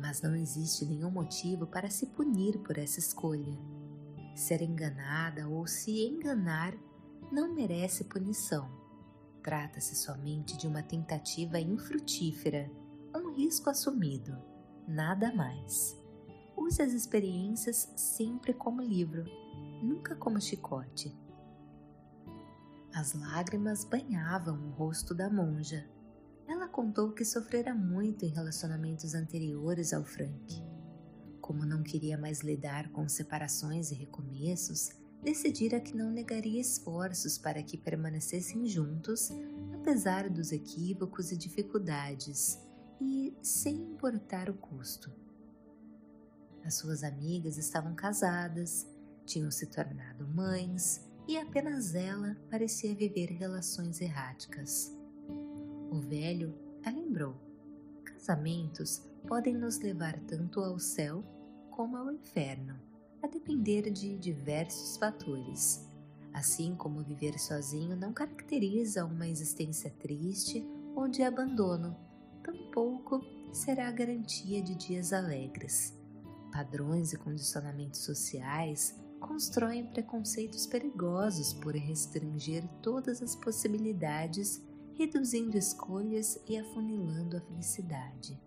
Mas 0.00 0.22
não 0.22 0.34
existe 0.34 0.86
nenhum 0.86 1.10
motivo 1.10 1.66
para 1.66 1.90
se 1.90 2.06
punir 2.06 2.58
por 2.60 2.78
essa 2.78 2.98
escolha. 2.98 3.58
Ser 4.34 4.62
enganada 4.62 5.46
ou 5.46 5.66
se 5.66 6.06
enganar 6.06 6.74
não 7.30 7.54
merece 7.54 8.04
punição. 8.04 8.79
Trata-se 9.42 9.94
somente 9.94 10.56
de 10.56 10.66
uma 10.66 10.82
tentativa 10.82 11.58
infrutífera, 11.58 12.70
um 13.14 13.32
risco 13.32 13.70
assumido, 13.70 14.36
nada 14.86 15.32
mais. 15.34 15.98
Use 16.56 16.82
as 16.82 16.92
experiências 16.92 17.90
sempre 17.96 18.52
como 18.52 18.82
livro, 18.82 19.24
nunca 19.82 20.14
como 20.14 20.40
chicote. 20.40 21.16
As 22.92 23.14
lágrimas 23.14 23.84
banhavam 23.84 24.58
o 24.66 24.70
rosto 24.72 25.14
da 25.14 25.30
monja. 25.30 25.88
Ela 26.46 26.68
contou 26.68 27.12
que 27.12 27.24
sofrera 27.24 27.74
muito 27.74 28.24
em 28.24 28.28
relacionamentos 28.28 29.14
anteriores 29.14 29.94
ao 29.94 30.04
Frank. 30.04 30.62
Como 31.40 31.64
não 31.64 31.82
queria 31.82 32.18
mais 32.18 32.42
lidar 32.42 32.90
com 32.90 33.08
separações 33.08 33.90
e 33.90 33.94
recomeços, 33.94 34.90
decidira 35.22 35.80
que 35.80 35.96
não 35.96 36.10
negaria 36.10 36.60
esforços 36.60 37.36
para 37.38 37.62
que 37.62 37.76
permanecessem 37.76 38.66
juntos, 38.66 39.30
apesar 39.74 40.28
dos 40.28 40.52
equívocos 40.52 41.30
e 41.30 41.36
dificuldades, 41.36 42.58
e 43.00 43.34
sem 43.42 43.76
importar 43.76 44.50
o 44.50 44.54
custo. 44.54 45.10
As 46.64 46.74
suas 46.74 47.02
amigas 47.02 47.56
estavam 47.56 47.94
casadas, 47.94 48.86
tinham 49.24 49.50
se 49.50 49.66
tornado 49.66 50.26
mães 50.28 51.08
e 51.26 51.38
apenas 51.38 51.94
ela 51.94 52.36
parecia 52.50 52.94
viver 52.94 53.30
relações 53.30 54.00
erráticas. 54.00 54.92
O 55.90 56.00
velho 56.00 56.54
a 56.84 56.90
lembrou: 56.90 57.34
casamentos 58.04 59.02
podem 59.26 59.54
nos 59.54 59.78
levar 59.78 60.18
tanto 60.20 60.60
ao 60.60 60.78
céu 60.78 61.24
como 61.70 61.96
ao 61.96 62.12
inferno, 62.12 62.78
a 63.22 63.26
depender 63.26 63.90
de 63.90 64.16
diversos 64.18 64.96
fatores. 64.96 65.86
Assim 66.32 66.74
como 66.74 67.02
viver 67.02 67.38
sozinho 67.38 67.96
não 67.96 68.12
caracteriza 68.12 69.04
uma 69.04 69.28
existência 69.28 69.90
triste 69.98 70.64
ou 70.94 71.08
de 71.08 71.22
abandono, 71.22 71.96
tampouco 72.42 73.20
será 73.52 73.88
a 73.88 73.92
garantia 73.92 74.62
de 74.62 74.74
dias 74.74 75.12
alegres. 75.12 75.98
Padrões 76.52 77.12
e 77.12 77.18
condicionamentos 77.18 78.00
sociais 78.00 78.98
constroem 79.20 79.86
preconceitos 79.86 80.66
perigosos 80.66 81.52
por 81.52 81.74
restringir 81.74 82.66
todas 82.82 83.22
as 83.22 83.36
possibilidades, 83.36 84.62
reduzindo 84.94 85.56
escolhas 85.56 86.40
e 86.48 86.56
afunilando 86.56 87.36
a 87.36 87.40
felicidade. 87.40 88.40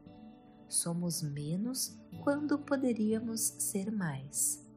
Somos 0.73 1.21
menos 1.21 1.95
quando 2.23 2.57
poderíamos 2.57 3.41
ser 3.59 3.91
mais. 3.91 4.67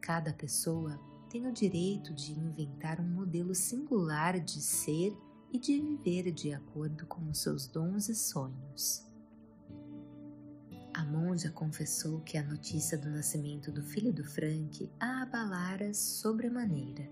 Cada 0.00 0.32
pessoa 0.32 0.98
tem 1.28 1.46
o 1.46 1.52
direito 1.52 2.14
de 2.14 2.32
inventar 2.32 2.98
um 2.98 3.06
modelo 3.06 3.54
singular 3.54 4.40
de 4.40 4.62
ser 4.62 5.14
e 5.52 5.58
de 5.58 5.78
viver 5.78 6.32
de 6.32 6.54
acordo 6.54 7.06
com 7.06 7.28
os 7.28 7.42
seus 7.42 7.66
dons 7.66 8.08
e 8.08 8.14
sonhos. 8.14 9.06
A 10.94 11.04
monja 11.04 11.50
confessou 11.50 12.20
que 12.20 12.38
a 12.38 12.42
notícia 12.42 12.96
do 12.96 13.10
nascimento 13.10 13.70
do 13.70 13.82
filho 13.82 14.14
do 14.14 14.24
Frank 14.24 14.90
a 14.98 15.24
abalara 15.24 15.92
sobremaneira. 15.92 17.06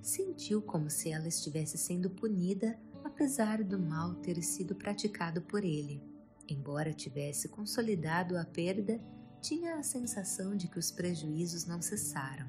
Sentiu 0.00 0.62
como 0.62 0.88
se 0.88 1.10
ela 1.10 1.28
estivesse 1.28 1.76
sendo 1.76 2.08
punida 2.08 2.78
apesar 3.04 3.62
do 3.62 3.78
mal 3.78 4.14
ter 4.14 4.42
sido 4.42 4.74
praticado 4.74 5.42
por 5.42 5.62
ele. 5.62 6.07
Embora 6.48 6.94
tivesse 6.94 7.48
consolidado 7.48 8.38
a 8.38 8.44
perda, 8.44 8.98
tinha 9.40 9.76
a 9.76 9.82
sensação 9.82 10.56
de 10.56 10.66
que 10.66 10.78
os 10.78 10.90
prejuízos 10.90 11.66
não 11.66 11.82
cessaram. 11.82 12.48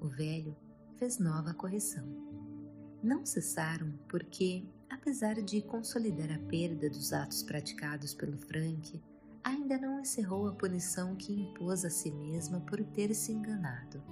O 0.00 0.08
velho 0.08 0.56
fez 0.96 1.18
nova 1.18 1.54
correção. 1.54 2.04
Não 3.02 3.24
cessaram 3.24 3.92
porque, 4.08 4.64
apesar 4.90 5.40
de 5.40 5.62
consolidar 5.62 6.30
a 6.32 6.38
perda 6.40 6.90
dos 6.90 7.12
atos 7.12 7.42
praticados 7.42 8.14
pelo 8.14 8.36
Frank, 8.36 9.02
ainda 9.44 9.78
não 9.78 10.00
encerrou 10.00 10.48
a 10.48 10.54
punição 10.54 11.14
que 11.16 11.32
impôs 11.32 11.84
a 11.84 11.90
si 11.90 12.10
mesma 12.10 12.60
por 12.60 12.82
ter 12.84 13.14
se 13.14 13.32
enganado. 13.32 14.02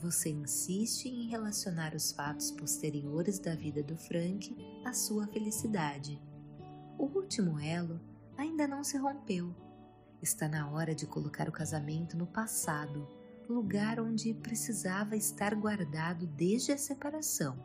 Você 0.00 0.30
insiste 0.30 1.06
em 1.06 1.28
relacionar 1.28 1.94
os 1.94 2.12
fatos 2.12 2.50
posteriores 2.50 3.38
da 3.38 3.54
vida 3.54 3.82
do 3.82 3.96
Frank 3.96 4.56
à 4.84 4.92
sua 4.92 5.26
felicidade. 5.26 6.20
O 6.98 7.04
último 7.04 7.60
elo 7.60 8.00
ainda 8.36 8.66
não 8.66 8.82
se 8.82 8.96
rompeu. 8.96 9.54
Está 10.22 10.48
na 10.48 10.70
hora 10.70 10.94
de 10.94 11.06
colocar 11.06 11.48
o 11.48 11.52
casamento 11.52 12.16
no 12.16 12.26
passado, 12.26 13.06
lugar 13.48 14.00
onde 14.00 14.32
precisava 14.34 15.14
estar 15.14 15.54
guardado 15.54 16.26
desde 16.26 16.72
a 16.72 16.78
separação. 16.78 17.56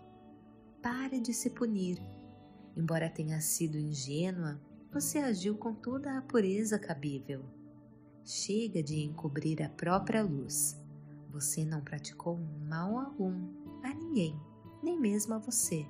Pare 0.81 1.19
de 1.19 1.33
se 1.33 1.49
punir. 1.49 1.97
Embora 2.75 3.09
tenha 3.09 3.39
sido 3.39 3.77
ingênua, 3.77 4.59
você 4.91 5.19
agiu 5.19 5.55
com 5.57 5.73
toda 5.73 6.17
a 6.17 6.21
pureza 6.21 6.77
cabível. 6.77 7.45
Chega 8.23 8.83
de 8.83 8.99
encobrir 8.99 9.63
a 9.63 9.69
própria 9.69 10.21
luz. 10.21 10.79
Você 11.29 11.63
não 11.63 11.81
praticou 11.81 12.37
mal 12.67 12.99
algum 12.99 13.49
a 13.83 13.93
ninguém, 13.93 14.39
nem 14.83 14.99
mesmo 14.99 15.33
a 15.33 15.37
você. 15.37 15.87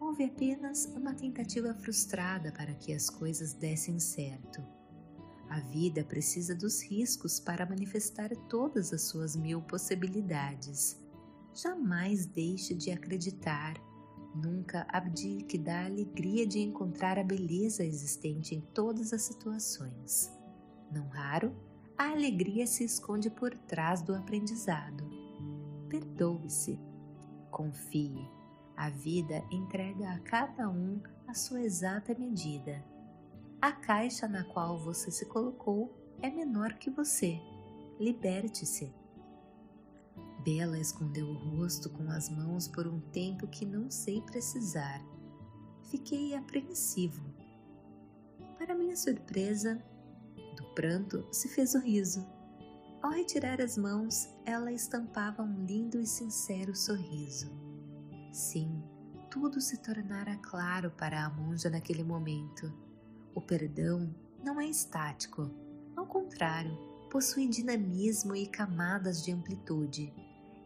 Houve 0.00 0.24
apenas 0.24 0.86
uma 0.96 1.14
tentativa 1.14 1.74
frustrada 1.74 2.50
para 2.52 2.74
que 2.74 2.92
as 2.92 3.10
coisas 3.10 3.52
dessem 3.52 4.00
certo. 4.00 4.60
A 5.48 5.60
vida 5.60 6.02
precisa 6.02 6.54
dos 6.54 6.82
riscos 6.82 7.38
para 7.38 7.66
manifestar 7.66 8.34
todas 8.48 8.92
as 8.92 9.02
suas 9.02 9.36
mil 9.36 9.60
possibilidades. 9.62 10.98
Jamais 11.54 12.24
deixe 12.24 12.74
de 12.74 12.90
acreditar 12.90 13.74
Nunca 14.34 14.86
abdique 14.88 15.58
da 15.58 15.86
alegria 15.86 16.46
de 16.46 16.60
encontrar 16.60 17.18
a 17.18 17.24
beleza 17.24 17.84
existente 17.84 18.54
em 18.54 18.60
todas 18.60 19.12
as 19.12 19.22
situações. 19.22 20.30
Não 20.92 21.08
raro, 21.08 21.52
a 21.98 22.10
alegria 22.10 22.66
se 22.66 22.84
esconde 22.84 23.28
por 23.28 23.52
trás 23.52 24.02
do 24.02 24.14
aprendizado. 24.14 25.04
Perdoe-se. 25.88 26.78
Confie. 27.50 28.39
A 28.80 28.88
vida 28.88 29.44
entrega 29.50 30.10
a 30.10 30.18
cada 30.20 30.70
um 30.70 31.02
a 31.28 31.34
sua 31.34 31.60
exata 31.60 32.14
medida. 32.18 32.82
A 33.60 33.70
caixa 33.70 34.26
na 34.26 34.42
qual 34.42 34.78
você 34.78 35.10
se 35.10 35.26
colocou 35.26 35.94
é 36.22 36.30
menor 36.30 36.72
que 36.78 36.88
você. 36.88 37.38
Liberte-se. 38.00 38.90
Bela 40.42 40.78
escondeu 40.78 41.26
o 41.26 41.34
rosto 41.34 41.90
com 41.90 42.10
as 42.10 42.30
mãos 42.30 42.66
por 42.68 42.86
um 42.86 43.00
tempo 43.12 43.46
que 43.48 43.66
não 43.66 43.90
sei 43.90 44.22
precisar. 44.22 45.04
Fiquei 45.90 46.34
apreensivo. 46.34 47.22
Para 48.56 48.74
minha 48.74 48.96
surpresa, 48.96 49.78
do 50.56 50.64
pranto 50.74 51.28
se 51.30 51.48
fez 51.48 51.74
o 51.74 51.80
riso. 51.80 52.26
Ao 53.02 53.10
retirar 53.10 53.60
as 53.60 53.76
mãos, 53.76 54.26
ela 54.46 54.72
estampava 54.72 55.42
um 55.42 55.66
lindo 55.66 56.00
e 56.00 56.06
sincero 56.06 56.74
sorriso. 56.74 57.69
Sim, 58.32 58.82
tudo 59.30 59.60
se 59.60 59.78
tornara 59.78 60.36
claro 60.36 60.90
para 60.90 61.24
a 61.24 61.30
monja 61.30 61.68
naquele 61.68 62.04
momento. 62.04 62.72
O 63.34 63.40
perdão 63.40 64.14
não 64.44 64.60
é 64.60 64.66
estático, 64.66 65.50
ao 65.96 66.06
contrário, 66.06 66.76
possui 67.10 67.48
dinamismo 67.48 68.34
e 68.34 68.46
camadas 68.46 69.22
de 69.24 69.32
amplitude. 69.32 70.14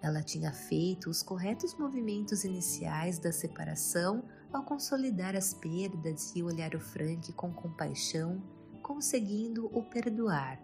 Ela 0.02 0.22
tinha 0.22 0.52
feito 0.52 1.08
os 1.08 1.22
corretos 1.22 1.74
movimentos 1.78 2.44
iniciais 2.44 3.18
da 3.18 3.32
separação 3.32 4.22
ao 4.52 4.62
consolidar 4.62 5.34
as 5.34 5.54
perdas 5.54 6.32
e 6.36 6.42
olhar 6.42 6.74
o 6.74 6.80
Frank 6.80 7.32
com 7.32 7.52
compaixão, 7.52 8.42
conseguindo 8.82 9.66
o 9.66 9.82
perdoar. 9.82 10.60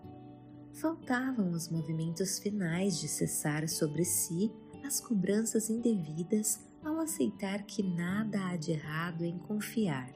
Faltavam 0.74 1.50
os 1.50 1.68
movimentos 1.68 2.38
finais 2.38 3.00
de 3.00 3.08
cessar 3.08 3.68
sobre 3.68 4.04
si 4.04 4.52
as 4.84 5.00
cobranças 5.00 5.70
indevidas 5.70 6.60
aceitar 7.00 7.64
que 7.64 7.82
nada 7.82 8.46
há 8.46 8.56
de 8.56 8.72
errado 8.72 9.24
em 9.24 9.38
confiar. 9.38 10.12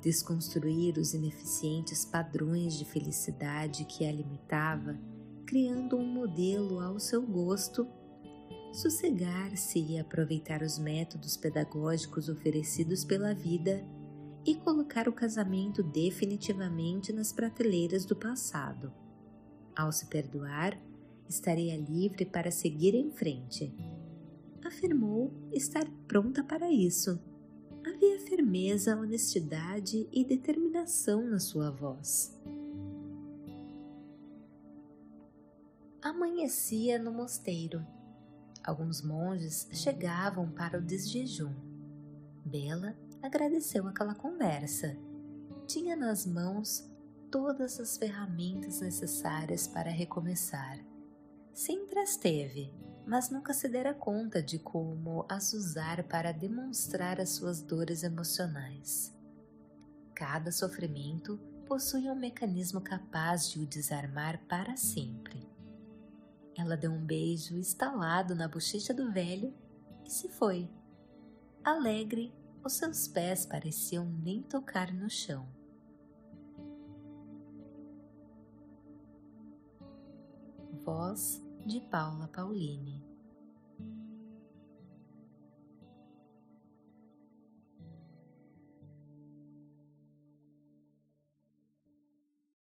Desconstruir 0.00 0.98
os 0.98 1.14
ineficientes 1.14 2.04
padrões 2.04 2.78
de 2.78 2.84
felicidade 2.84 3.84
que 3.86 4.06
a 4.06 4.12
limitava 4.12 4.98
criando 5.44 5.96
um 5.96 6.06
modelo 6.06 6.80
ao 6.80 6.98
seu 6.98 7.22
gosto, 7.22 7.86
sossegar-se 8.72 9.78
e 9.78 9.98
aproveitar 9.98 10.62
os 10.62 10.78
métodos 10.78 11.36
pedagógicos 11.36 12.28
oferecidos 12.28 13.04
pela 13.04 13.34
vida 13.34 13.84
e 14.44 14.54
colocar 14.56 15.08
o 15.08 15.12
casamento 15.12 15.82
definitivamente 15.82 17.12
nas 17.12 17.32
prateleiras 17.32 18.04
do 18.04 18.16
passado. 18.16 18.92
Ao 19.76 19.92
se 19.92 20.06
perdoar, 20.06 20.78
estaria 21.28 21.76
livre 21.76 22.24
para 22.24 22.50
seguir 22.50 22.94
em 22.94 23.10
frente. 23.10 23.72
Afirmou 24.64 25.30
estar 25.52 25.84
pronta 26.08 26.42
para 26.42 26.70
isso. 26.70 27.20
Havia 27.86 28.18
firmeza, 28.20 28.96
honestidade 28.96 30.08
e 30.10 30.24
determinação 30.24 31.22
na 31.22 31.38
sua 31.38 31.70
voz. 31.70 32.34
Amanhecia 36.00 36.98
no 36.98 37.12
mosteiro. 37.12 37.86
Alguns 38.64 39.02
monges 39.02 39.68
chegavam 39.72 40.50
para 40.50 40.78
o 40.78 40.82
desjejum. 40.82 41.52
Bela 42.44 42.96
agradeceu 43.22 43.86
aquela 43.86 44.14
conversa. 44.14 44.96
Tinha 45.66 45.94
nas 45.94 46.24
mãos 46.24 46.90
todas 47.30 47.78
as 47.80 47.98
ferramentas 47.98 48.80
necessárias 48.80 49.66
para 49.66 49.90
recomeçar. 49.90 50.78
Sempre 51.52 51.98
as 51.98 52.16
teve, 52.16 52.72
mas 53.06 53.30
nunca 53.30 53.52
se 53.52 53.68
dera 53.68 53.92
conta 53.92 54.42
de 54.42 54.58
como 54.58 55.26
as 55.28 55.52
usar 55.52 56.02
para 56.04 56.32
demonstrar 56.32 57.20
as 57.20 57.30
suas 57.30 57.60
dores 57.60 58.02
emocionais. 58.02 59.14
Cada 60.14 60.50
sofrimento 60.50 61.38
possui 61.66 62.08
um 62.08 62.14
mecanismo 62.14 62.80
capaz 62.80 63.50
de 63.50 63.60
o 63.60 63.66
desarmar 63.66 64.40
para 64.46 64.76
sempre. 64.76 65.48
Ela 66.56 66.76
deu 66.76 66.92
um 66.92 67.04
beijo 67.04 67.56
estalado 67.58 68.34
na 68.34 68.46
bochecha 68.46 68.94
do 68.94 69.10
velho 69.12 69.52
e 70.06 70.10
se 70.10 70.28
foi. 70.28 70.70
Alegre, 71.62 72.32
os 72.62 72.74
seus 72.74 73.08
pés 73.08 73.44
pareciam 73.44 74.06
nem 74.06 74.42
tocar 74.42 74.92
no 74.92 75.10
chão. 75.10 75.46
Voz 80.84 81.43
de 81.66 81.80
Paula 81.90 82.28
Pauline 82.28 83.00